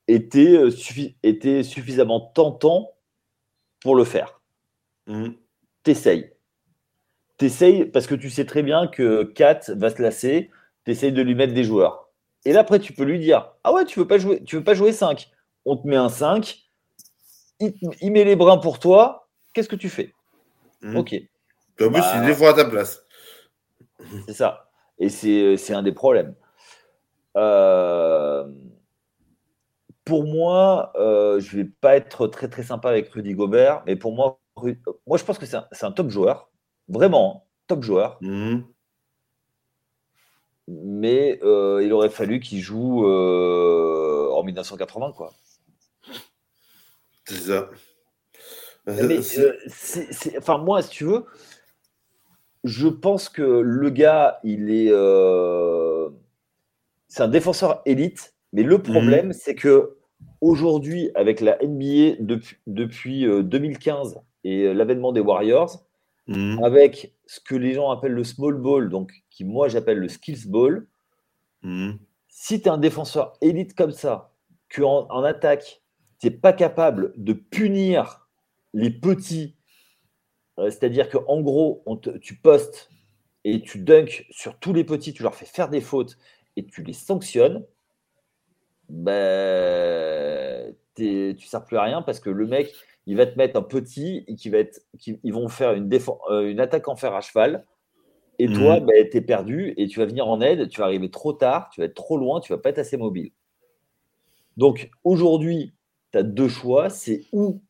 [0.08, 2.92] était, euh, suffi- était suffisamment tentant
[3.82, 4.42] pour le faire.
[5.08, 5.36] Mhm.
[5.84, 6.32] T'essayes.
[7.38, 10.52] T'essayes parce que tu sais très bien que Kat va se lasser.
[10.86, 12.10] T'essayes de lui mettre des joueurs.
[12.46, 14.64] Et là, après, tu peux lui dire Ah ouais, tu veux pas jouer, tu veux
[14.64, 15.30] pas jouer 5.
[15.66, 16.60] On te met un 5.
[17.60, 19.28] Il, met les brins pour toi.
[19.54, 20.14] Qu'est-ce que tu fais?
[20.82, 20.98] Mhm.
[20.98, 22.14] Ok, en plus, Bah.
[22.16, 23.04] il défend à ta place.
[24.28, 24.70] c'est ça.
[25.00, 26.36] Et c'est c'est un des problèmes.
[27.38, 28.48] Euh,
[30.06, 34.14] pour moi, euh, je vais pas être très très sympa avec Rudy Gobert, mais pour
[34.14, 34.40] moi,
[35.08, 36.50] moi je pense que c'est un, top joueur.
[36.88, 38.18] Vraiment, top joueur.
[38.22, 38.66] Mhm.
[40.68, 45.32] mais euh, il aurait fallu qu'il joue euh, en 1980, quoi.
[47.26, 47.70] C'est ça.
[48.88, 49.20] Mais,
[50.38, 51.26] enfin, moi, si tu veux,
[52.64, 54.92] je pense que le gars, il est.
[57.08, 59.34] c'est un défenseur élite, mais le problème, mhm.
[59.34, 59.98] c'est que
[60.42, 65.84] aujourd'hui, avec la NBA depuis, depuis 2015 et l'avènement des Warriors,
[66.28, 66.64] mhm.
[66.64, 70.48] avec ce que les gens appellent le small ball, donc qui moi j'appelle le skills
[70.48, 70.88] ball,
[71.64, 71.98] mhm.
[72.28, 74.32] si tu es un défenseur élite comme ça,
[74.74, 75.82] qu'en en attaque,
[76.20, 78.28] tu n'es pas capable de punir
[78.74, 79.61] les petits, euh,
[80.58, 82.90] c'est-à-dire qu'en gros, on tu postes
[83.44, 86.18] et tu dunks sur tous les petits, tu leur fais faire des fautes
[86.56, 87.66] et tu les sanctionnes,
[88.90, 92.74] ben, tu ne sers plus à rien parce que le mec,
[93.08, 95.90] il va te mettre un petit et qui va être, qui, ils vont faire une,
[96.30, 97.66] euh, une attaque en fer à cheval.
[98.38, 98.88] Et toi, mhm.
[98.88, 101.70] ben, tu es perdu et tu vas venir en aide, tu vas arriver trop tard,
[101.72, 103.32] tu vas être trop loin, tu vas pas être assez mobile.
[104.58, 105.74] Donc aujourd'hui,
[106.12, 107.62] tu as deux choix, c'est où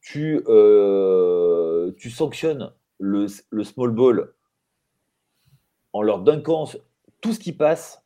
[0.00, 1.55] tu, euh,
[1.98, 4.32] tu sanctionnes le, le, small ball
[5.92, 6.68] en leur dunkant
[7.20, 8.02] tout ce qui passe,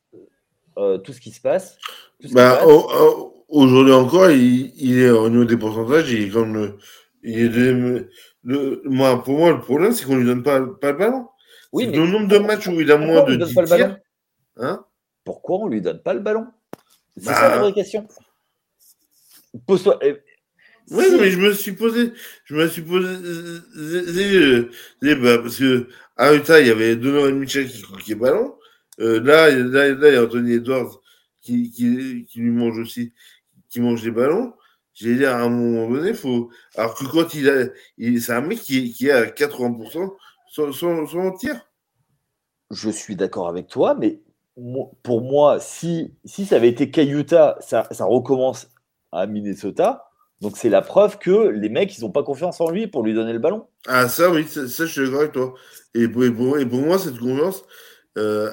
[0.78, 1.78] euh, tout ce qui se passe.
[2.32, 2.60] Bah,
[3.48, 6.78] aujourd'hui encore, il, est au niveau des pourcentages, il est comme le.
[7.22, 8.08] Il est
[8.42, 11.28] le, moi, pour moi, le problème, c'est qu'on lui donne pas, pas le ballon.
[11.72, 13.98] Oui, le nombre de matchs où il a moins de 10 tirs.
[14.56, 14.84] Hein?
[15.24, 16.46] Pourquoi on lui donne pas le ballon?
[17.16, 17.58] C'est ça la bah.
[17.58, 18.08] vraie question.
[19.66, 19.98] Pose-toi.
[20.90, 22.12] Oui, mais je me suis posé,
[22.44, 23.08] je me suis posé,
[25.02, 28.56] bah, parce que à Utah, il y avait Donovan Mitchell qui croquait ballon.
[28.98, 31.00] Euh, là, là, là, il y a Anthony Edwards
[31.40, 33.12] qui, qui, qui lui mange aussi,
[33.68, 34.52] qui mange des ballons.
[34.92, 36.50] J'ai dit à un moment donné, faut.
[36.74, 37.66] Alors que quand il a.
[37.96, 40.10] Il, c'est un mec qui, qui est à 80%
[40.50, 41.60] son, son, son tir.
[42.70, 44.20] Je suis d'accord avec toi, mais
[45.02, 48.68] pour moi, si, si ça avait été Kayuta, ça, ça recommence
[49.12, 50.09] à Minnesota.
[50.40, 53.12] Donc c'est la preuve que les mecs, ils n'ont pas confiance en lui pour lui
[53.12, 53.66] donner le ballon.
[53.86, 55.54] Ah ça oui, ça, je suis d'accord avec toi.
[55.94, 57.62] Et pour, et pour, moi, cette confiance...
[58.18, 58.50] Euh,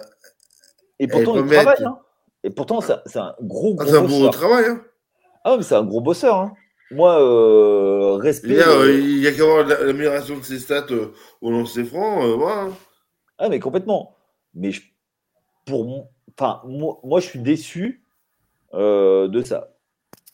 [1.00, 1.84] et pourtant, il travaille.
[1.84, 2.00] Hein.
[2.44, 4.66] Et pourtant, c'est un gros, gros ah, C'est un gros travail.
[4.68, 4.82] Hein.
[5.44, 6.36] Ah mais c'est un gros bosseur.
[6.38, 6.54] Hein.
[6.92, 8.50] Moi, euh, respect...
[8.50, 12.24] Il y a, qu'à voir l'amélioration de ses stats euh, au lancer franc.
[12.26, 12.70] Euh, voilà.
[13.38, 14.16] Ah mais complètement.
[14.54, 14.82] Mais je,
[15.66, 18.04] pour enfin, moi, moi, je suis déçu
[18.74, 19.77] de ça.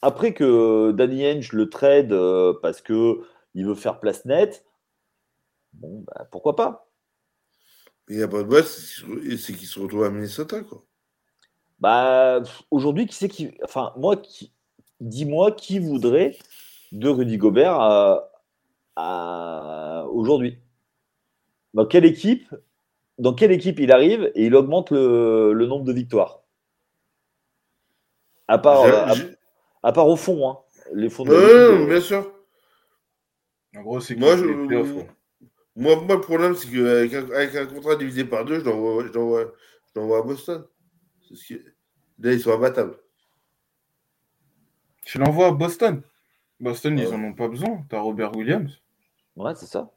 [0.04, 3.22] Après que Danny Henge le trade euh, parce que
[3.54, 4.66] il veut faire place nette,
[5.72, 6.90] bon, bah, pourquoi pas?
[8.10, 10.84] Il n'y a pas de boîte, c'est qu'il se retrouve à Minnesota, quoi.
[11.80, 13.52] Bah, aujourd'hui, qui c'est qui.
[13.64, 14.52] Enfin, moi, qui...
[15.00, 16.38] dis-moi qui voudrait
[16.92, 17.80] de Rudy Gobert
[18.98, 20.06] à...
[20.12, 20.58] aujourd'hui
[21.74, 22.54] Dans quelle équipe
[23.20, 26.42] dans quelle équipe il arrive et il augmente le, nombre de victoires?
[28.50, 29.14] À part, à
[29.92, 30.58] part au fond, hein.
[30.94, 32.32] Les fonds de bien sûr.
[33.76, 34.46] En gros, c'est moi, je,
[35.76, 40.20] moi, moi, le problème, c'est qu'avec un, avec un contrat divisé par deux, je l'envoie
[40.20, 40.66] à Boston.
[41.22, 41.54] Ce
[42.20, 42.96] Là, ils sont imbattables.
[45.06, 46.02] Tu l'envoies à Boston
[46.60, 47.84] Boston, ils en ont pas besoin.
[47.90, 48.82] T'as Robert Williams.
[49.36, 49.92] Ouais, c'est ça.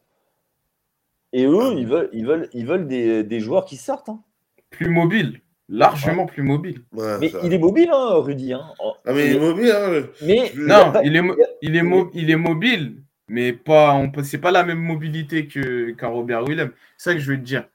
[1.33, 1.75] Et eux, ah.
[1.77, 4.09] ils veulent, ils veulent, ils veulent des, des joueurs qui sortent.
[4.09, 4.23] Hein.
[4.71, 6.83] Plus mobiles largement plus mobile.
[6.93, 8.53] mais il est mobile, hein, Rudy.
[8.53, 8.65] Hein.
[9.05, 9.71] Ah, mais il est mobile.
[9.71, 10.05] Hein.
[10.23, 11.23] Mais non, il, est,
[11.63, 11.83] il, est
[12.15, 16.73] il est mobile, mais pas, on c'est pas la même mobilité qu'un Robert Willem.
[16.97, 17.69] C'est ça que je veux te dire.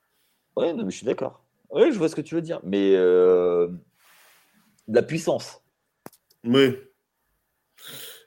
[0.55, 1.43] Oui, mais je suis d'accord.
[1.71, 2.59] Oui, je vois ce que tu veux dire.
[2.63, 3.69] Mais euh,
[4.87, 5.63] la puissance.
[6.43, 6.75] Oui.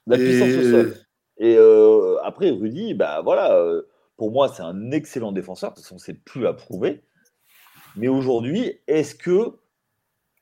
[0.07, 0.95] La puissance au sol.
[1.39, 3.83] Et euh, après, Rudy, bah voilà, euh,
[4.17, 5.71] pour moi, c'est un excellent défenseur.
[5.71, 7.03] De toute façon, c'est plus à prouver.
[7.97, 9.53] Mais aujourd'hui, est-ce que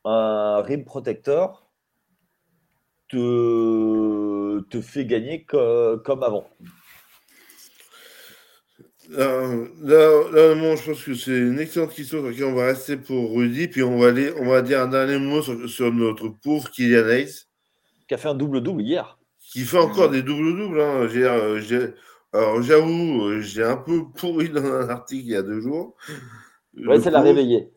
[0.04, 1.70] un rim protector
[3.08, 6.48] te, te fait gagner comme avant?
[9.10, 9.46] Là,
[9.82, 13.68] là, je pense que c'est une excellente question sur laquelle on va rester pour Rudy,
[13.68, 17.46] puis on va, aller, on va dire un dernier mot sur, notre pauvre Kylian Hayes.
[18.08, 19.18] Qui a fait un double-double hier.
[19.38, 20.80] Qui fait encore des doubles-doubles.
[20.80, 21.08] Hein.
[22.32, 25.96] alors j'avoue, j'ai un peu pourri dans un article il y a deux jours.
[26.76, 27.70] Ouais, ça l'a réveillé.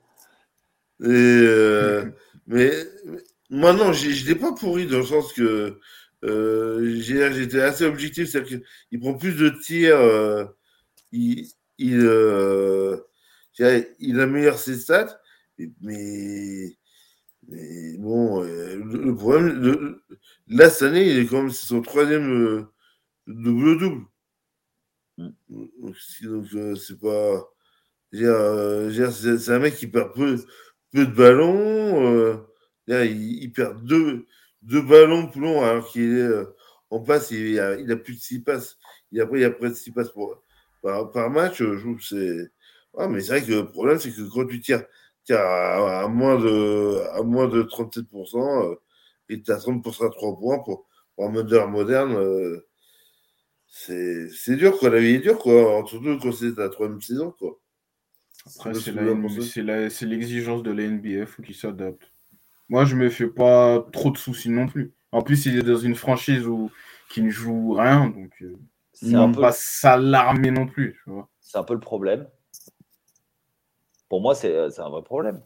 [1.02, 2.06] Et, euh,
[2.48, 2.72] mais
[3.50, 5.80] moi, non, je ne l'ai pas pourri dans le sens que
[6.24, 10.46] euh, j'étais assez objectif, c'est-à-dire qu'il prend plus de tirs, euh,
[11.12, 12.10] il, il,
[14.00, 15.20] il, améliore ses stats,
[15.82, 16.74] mais,
[17.50, 20.00] mais bon, le, problème,
[20.48, 22.66] là, cette année, il est quand même, c'est son troisième
[23.28, 24.06] double-double.
[25.18, 25.30] Mm.
[25.50, 25.96] Donc,
[26.78, 27.55] c'est pas.
[28.14, 30.38] Euh, c'est un mec qui perd peu,
[30.92, 32.06] peu de ballons.
[32.06, 32.38] Euh,
[32.88, 34.26] il, perd deux,
[34.62, 36.46] deux ballons longs alors qu'il est euh,
[36.90, 37.32] en passe.
[37.32, 38.78] Il a, il a plus de six passes.
[39.12, 40.12] Et après, il a près de 6 passes
[40.82, 41.60] par, match.
[41.64, 42.52] Je trouve c'est.
[42.98, 44.84] Ah, mais c'est vrai que le problème, c'est que quand tu tires,
[45.30, 48.76] à, moins de, à moins de 37%, euh,
[49.30, 50.88] et tu as 30% à 3 points pour,
[51.18, 52.18] un meneur moderne,
[53.68, 54.90] c'est dur, quoi.
[54.90, 55.84] La vie est dure, quoi.
[55.88, 57.58] Surtout quand c'est ta troisième saison, quoi.
[58.46, 62.12] Après, c'est l'exigence de la NBA, faut qu'il s'adapte.
[62.70, 64.94] Moi, je me fais pas trop de soucis non plus.
[65.12, 66.72] En plus, il est dans une franchise où
[67.10, 68.56] qui ne joue rien, donc euh,
[68.94, 71.04] c'est un peu pas s'alarmer non plus.
[71.40, 72.28] C'est un peu le problème.
[74.10, 75.42] Pour moi, c'est un vrai problème.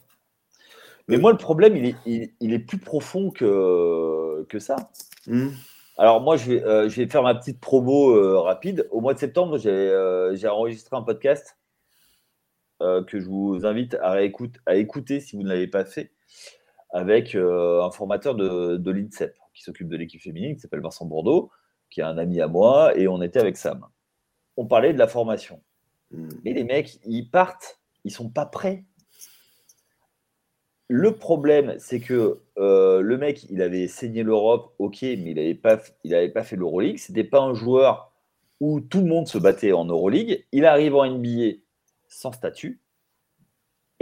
[1.08, 4.92] Mais moi, le problème, il est, il, est plus profond que, que ça.
[5.28, 5.50] Hmm.
[5.98, 8.88] Alors, moi, je vais, euh, je vais faire ma petite promo euh, rapide.
[8.92, 11.59] Au mois de septembre, j'ai enregistré un podcast
[12.80, 14.18] que je vous invite à,
[14.66, 16.12] à écouter si vous ne l'avez pas fait
[16.92, 21.52] avec un formateur de, de l'INSEP qui s'occupe de l'équipe féminine, qui s'appelle Vincent Bourdeau,
[21.90, 23.86] qui est un ami à moi, et on était avec Sam.
[24.58, 25.62] On parlait de la formation.
[26.12, 26.30] Hmm.
[26.46, 28.86] Mais les mecs, ils partent, ils sont pas prêts.
[30.88, 35.54] Le problème, c'est que euh, le mec, il avait saigné l'Europe, ok, mais il n'avait
[35.54, 36.98] pas, il pas fait l'Euroleague.
[36.98, 38.12] C'était pas un joueur
[38.60, 40.46] où tout le monde se battait en Euroleague.
[40.52, 41.60] Il arrive en NBA
[42.10, 42.82] sans statut.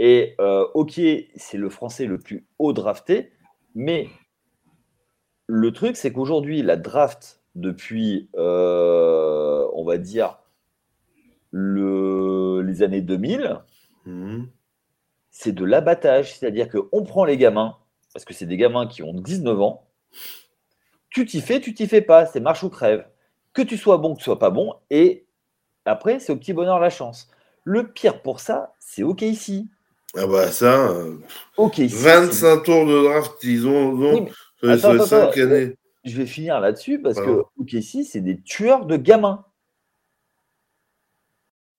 [0.00, 1.00] Et euh, ok,
[1.36, 3.32] c'est le français le plus haut drafté,
[3.74, 4.08] mais
[5.46, 10.38] le truc, c'est qu'aujourd'hui, la draft, depuis, euh, on va dire,
[11.52, 13.60] les années 2000,
[14.04, 14.48] mhm.
[15.30, 16.36] c'est de l'abattage.
[16.36, 17.76] C'est-à-dire qu'on prend les gamins,
[18.12, 19.88] parce que c'est des gamins qui ont 19 ans,
[21.10, 23.08] tu t'y fais, tu t'y fais pas, c'est marche ou crève.
[23.52, 25.26] Que tu sois bon, que tu sois pas bon, et
[25.84, 27.30] après, c'est au petit bonheur la chance.
[27.70, 29.68] Le pire pour ça, c'est OK ici.
[30.16, 31.18] Ah bah ça, euh,
[31.58, 34.26] OK, 25 tours de draft, ils ont,
[34.62, 39.44] je vais finir là-dessus parce que OKC, c'est des tueurs de gamins.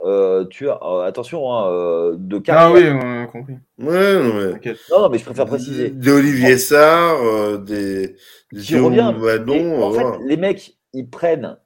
[0.03, 2.67] Euh, tueurs, euh, attention, hein, euh, de carrière.
[2.67, 3.55] Ah oui, on a compris.
[3.79, 4.75] Ouais, non, mais...
[4.91, 5.89] non, mais je préfère préciser.
[5.89, 8.15] Des Olivier Sarr, des.
[8.51, 11.57] des en fait, les mecs, ils prennent,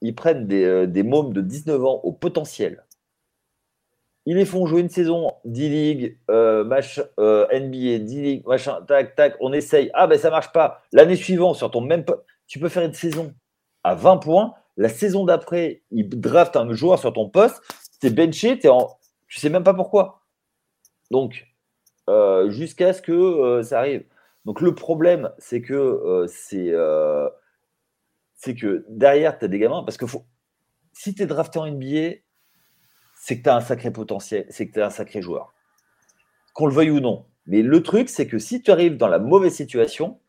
[0.00, 2.82] ils prennent des, des mômes de 19 ans au potentiel
[4.26, 6.64] ils les font jouer une saison D-League, euh,
[7.18, 9.90] euh NBA, D-League, machin, tac, tac, on essaye.
[9.94, 10.82] Ah ben ça marche pas.
[10.92, 12.04] L'année suivante, sur ton même
[12.46, 13.34] tu peux faire une saison
[13.84, 14.54] à 20 points.
[14.76, 17.62] La saison d'après, ils draftent un joueur sur ton poste,
[18.00, 18.98] t'es benché, t'es en.
[19.28, 20.22] Tu sais même pas pourquoi.
[21.10, 21.46] Donc,
[22.08, 24.04] euh, jusqu'à ce que euh, ça arrive.
[24.44, 26.72] Donc le problème, c'est que c'est
[28.38, 30.24] c'est que derrière, tu as des gamins, parce que faut...
[30.92, 32.20] si tu es drafté en NBA,
[33.20, 35.52] c'est que tu as un sacré potentiel, c'est que tu es un sacré joueur.
[36.54, 37.26] Qu'on le veuille ou non.
[37.46, 40.20] Mais le truc, c'est que si tu arrives dans la mauvaise situation,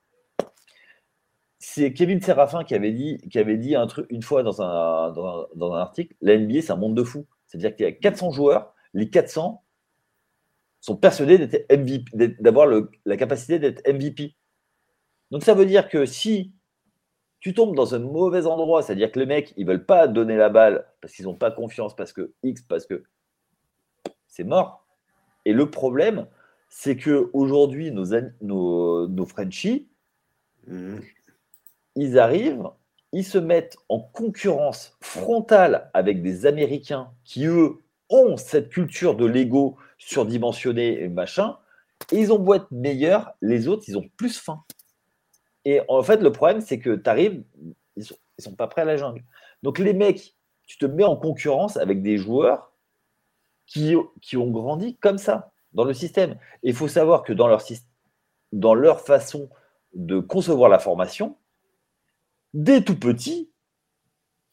[1.60, 5.12] c'est Kevin Serafin qui avait dit, qui avait dit un truc une fois dans un,
[5.12, 7.28] dans un, article la NBA, c'est un monde de fous.
[7.46, 9.64] C'est-à-dire qu'il y a 400 joueurs, les 400
[10.82, 11.48] sont persuadés
[12.40, 12.68] d'avoir
[13.06, 14.36] la capacité d'être MVP.
[15.32, 16.54] Donc ça veut dire que si
[17.40, 20.50] tu tombes dans un mauvais endroit, c'est-à-dire que les mecs, ils veulent pas donner la
[20.50, 23.04] balle parce qu'ils n'ont pas confiance, parce que X, parce que
[24.28, 24.86] c'est mort.
[25.46, 26.28] Et le problème,
[26.68, 28.06] c'est que aujourd'hui, nos,
[28.42, 29.88] nos, nos Frenchies,
[30.68, 31.02] mhm.
[31.96, 32.70] ils arrivent,
[33.12, 37.78] ils se mettent en concurrence frontale avec des Américains qui, eux,
[38.10, 41.58] ont cette culture de l'ego surdimensionné et machin,
[42.12, 44.64] et ils ont beau être meilleurs, les autres, ils ont plus faim.
[45.66, 47.44] Et en fait, le problème, c'est que tu arrives,
[47.96, 49.24] ils sont, sont pas prêts à la jungle.
[49.64, 50.36] Donc les mecs,
[50.66, 52.72] tu te mets en concurrence avec des joueurs
[53.66, 56.38] qui, qui ont grandi comme ça dans le système.
[56.64, 57.62] Il faut savoir que dans leur,
[58.52, 59.50] dans leur façon
[59.94, 61.38] de concevoir la formation,
[62.54, 63.50] dès tout petit,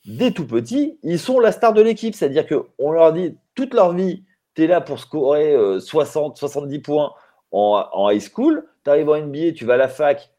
[0.05, 2.15] dès tout petit, ils sont la star de l'équipe.
[2.15, 6.79] C'est-à-dire qu'on leur dit toute leur vie, tu es là pour scorer 60, euh, 70
[6.81, 7.13] points
[7.53, 10.31] en, en high school, tu arrives en NBA, tu vas à la fac,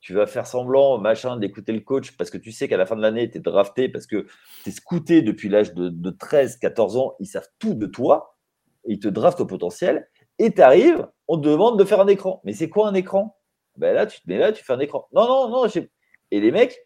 [0.00, 2.96] tu vas faire semblant, machin, d'écouter le coach parce que tu sais qu'à la fin
[2.96, 4.26] de l'année, tu es drafté parce que
[4.64, 8.36] tu es scouté depuis l'âge de, 13, 14 ans, ils savent tout de toi,
[8.84, 12.06] et ils te draftent au potentiel, et tu arrives, on te demande de faire un
[12.06, 12.40] écran.
[12.44, 13.36] Mais c'est quoi un écran?
[13.76, 15.06] Ben Là, tu te mets là, tu fais un écran.
[15.12, 15.66] Non, non, non,
[16.30, 16.78] et les mecs,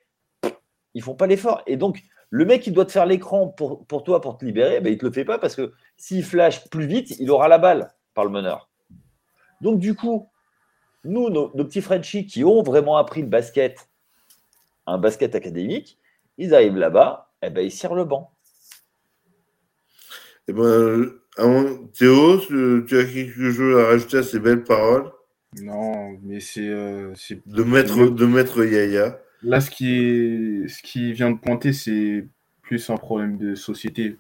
[0.95, 1.63] ils font pas l'effort.
[1.67, 4.93] Et donc, le mec qui doit te faire l'écran pour, toi, pour te libérer, ben,
[4.93, 7.95] il te le fait pas parce que s'il flash plus vite, il aura la balle
[8.13, 8.71] par le meneur.
[9.61, 10.29] Donc, du coup,
[11.05, 13.89] nous, nos, petits Frenchies qui ont vraiment appris le basket,
[14.87, 15.99] un basket académique,
[16.39, 18.31] ils arrivent là-bas, et eh ben, ils serrent le banc.
[20.49, 21.11] Eh ben,
[21.93, 25.11] Théo, tu as quelque chose à rajouter à ces belles paroles?
[25.61, 26.69] Non, mais c'est.
[26.69, 27.15] Euh,
[27.47, 29.21] de, mettre, de mettre Yaya.
[29.43, 32.27] Là, ce qui, est, ce qui vient de pointer, c'est
[32.63, 34.17] plus un problème de société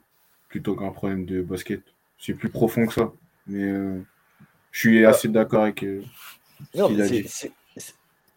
[0.48, 1.82] plutôt qu'un problème de basket.
[2.18, 3.12] C'est plus profond que ça.
[3.46, 4.00] Mais euh,
[4.70, 6.02] je suis assez d'accord avec euh,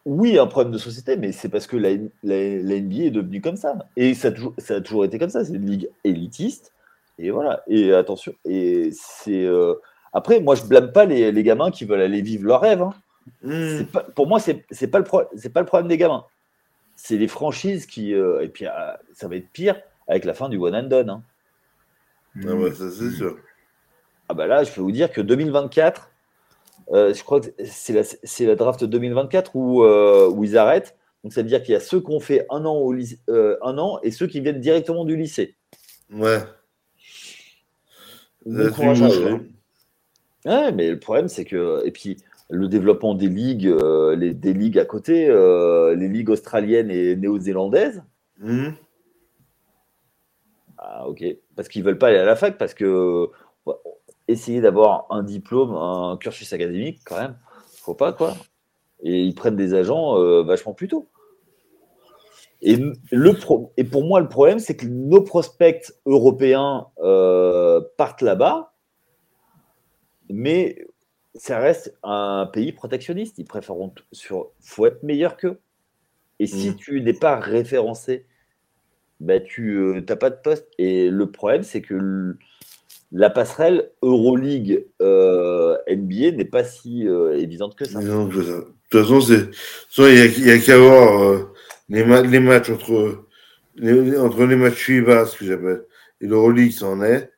[0.06, 1.90] Oui, un problème de société, mais c'est parce que la,
[2.24, 3.78] la, NBA est devenue comme ça.
[3.98, 5.44] Et ça a toujours, ça a toujours été comme ça.
[5.44, 6.72] C'est une ligue élitiste.
[7.20, 7.64] Et voilà.
[7.68, 8.34] Et attention.
[8.46, 9.44] Et c'est.
[9.44, 9.76] Euh,
[10.14, 12.82] après, moi, je blâme pas les, les, gamins qui veulent aller vivre leur rêve.
[12.82, 12.94] Hein.
[13.44, 13.84] Hmm.
[13.84, 16.24] Pas, pour moi, c'est n'est pas, le pas le problème des gamins.
[16.96, 18.14] C'est les franchises qui.
[18.14, 18.66] et puis,
[19.14, 19.76] ça va être pire
[20.08, 21.10] avec la fin du one and done.
[21.10, 21.24] Hein.
[22.48, 23.38] Ah ouais, ça c'est sûr.
[24.30, 26.12] Ah bah là, je peux vous dire que 2024,
[26.92, 30.96] euh, je crois que c'est la, la, draft 2024 où, euh, où ils arrêtent.
[31.24, 32.96] Donc ça veut dire qu'il y a ceux qui ont fait un an, au
[33.30, 35.56] euh, un an et ceux qui viennent directement du lycée.
[36.12, 36.40] Ouais.
[38.46, 39.02] Bon courage
[40.46, 41.86] Ouais, mais le problème, c'est que.
[41.86, 42.18] Et puis,
[42.50, 43.76] le développement des ligues,
[44.16, 48.04] les, des ligues à côté, les ligues australiennes et néo-zélandaises.
[48.40, 48.70] Mmh.
[50.78, 51.26] Ah, ok.
[51.58, 53.30] Parce qu'ils veulent pas aller à la fac, parce que
[54.28, 57.38] essayer d'avoir un diplôme, un cursus académique, quand même,
[57.82, 58.36] faut pas, quoi.
[59.02, 61.08] Et ils prennent des agents euh, vachement plus tôt.
[62.62, 62.76] Et,
[63.12, 63.34] le
[63.78, 68.74] et pour moi, le problème, c'est que nos prospects européens euh, partent là-bas,
[70.30, 70.88] mais
[71.36, 73.38] ça reste un pays protectionniste.
[73.38, 74.50] Ils préféreront sur.
[74.60, 75.60] faut être meilleur qu'eux.
[76.40, 76.76] Et si mmh.
[76.76, 78.26] tu n'es pas référencé
[79.20, 80.68] bah, tu n'as euh, pas de poste.
[80.78, 82.38] Et le problème, c'est que
[83.12, 88.02] la passerelle Euroleague euh, NBA n'est pas si euh, évidente que ça.
[88.02, 88.06] de
[88.90, 89.22] toute façon,
[90.00, 91.48] il n'y a, qu'à voir
[91.90, 93.26] les, les, matchs entre
[93.76, 95.84] les, entre les matchs FIBA, ce que j'appelle,
[96.20, 97.32] et l'Euroleague, ça en est,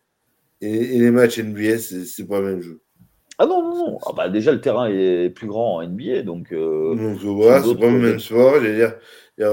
[0.62, 2.82] et, les matchs NBA, c'est pas le même jeu.
[3.38, 4.00] Ah non, non, non.
[4.06, 6.52] Ah bah déjà, le terrain est plus grand en NBA, donc.
[6.52, 8.60] donc voilà, c'est pas le même sport.
[8.60, 8.96] Dire,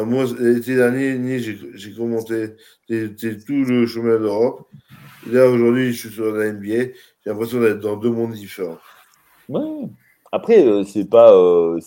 [0.04, 2.54] moi, l'été dernier, j'ai commenté
[2.88, 4.66] tout le chemin d'Europe.
[5.30, 6.66] Là, aujourd'hui, je suis sur la NBA.
[6.68, 6.94] J'ai
[7.26, 8.78] l'impression d'être dans deux mondes différents.
[9.48, 9.88] Ouais.
[10.32, 11.32] Après, euh, c'est pas.
[11.32, 11.80] Euh,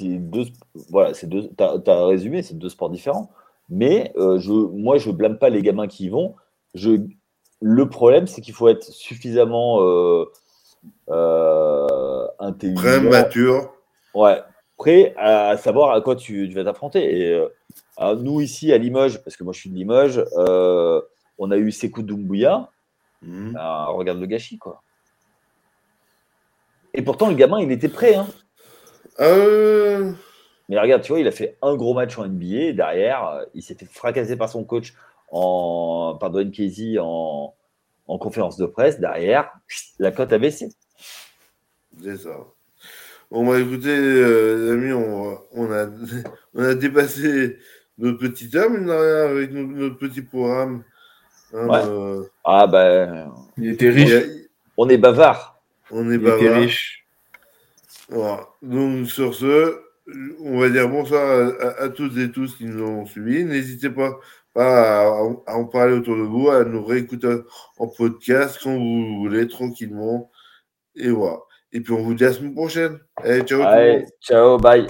[0.00, 0.44] deux.
[0.90, 1.48] Voilà, c'est deux.
[1.56, 3.30] Tu as, résumé, c'est deux sports différents.
[3.68, 6.34] Mais euh, je, moi, je blâme pas les gamins qui y vont.
[6.74, 6.92] Je,
[7.60, 9.80] le problème, c'est qu'il faut être suffisamment
[12.38, 12.80] intelligent.
[12.80, 13.72] Très mature.
[14.14, 14.40] Ouais,
[14.76, 17.30] prêt à savoir à quoi tu, vas t'affronter.
[17.30, 17.48] Et
[18.00, 21.00] euh, nous, ici, à Limoges, parce que moi je suis de Limoges, euh,
[21.38, 22.68] on a eu Sekou Doumbouya.
[23.22, 23.54] Mmh.
[23.58, 24.82] Ah, regarde le gâchis, quoi.
[26.94, 28.14] Et pourtant, le gamin, il était prêt.
[28.14, 28.26] Hein.
[29.20, 30.12] Euh.
[30.68, 32.46] Mais regarde, tu vois, il a fait un gros match en NBA.
[32.46, 34.94] Et derrière, il s'est fait fracasser par son coach,
[35.30, 37.54] en, par Dwayne Casey, en,
[38.08, 39.00] en conférence de presse.
[39.00, 39.50] Derrière,
[39.98, 40.68] la cote a baissé.
[42.02, 42.36] C'est ça.
[43.30, 45.86] Bon, bah écoutez, euh, les amis, on, on, a,
[46.54, 47.58] on a dépassé
[47.96, 48.70] notre petit heure,
[49.30, 50.84] avec notre, petit programme.
[51.52, 53.32] Hein, euh, ah, ben.
[53.58, 54.26] il était riche.
[54.76, 55.60] on est bavard.
[55.90, 56.56] On est bavard.
[56.56, 57.06] riche.
[58.08, 58.46] Voilà.
[58.62, 59.78] Donc, sur ce,
[60.40, 63.44] on va dire bonsoir à, toutes et tous qui nous ont suivis.
[63.44, 64.18] N'hésitez pas,
[64.56, 65.08] à,
[65.46, 67.38] à, en parler autour de vous, à nous réécouter
[67.78, 70.30] en podcast quand vous voulez, tranquillement.
[70.96, 71.38] Et voilà.
[71.72, 72.98] Et puis on vous dit à la semaine prochaine.
[73.16, 73.62] Allez, ciao.
[73.62, 74.86] Allez, ciao, bye.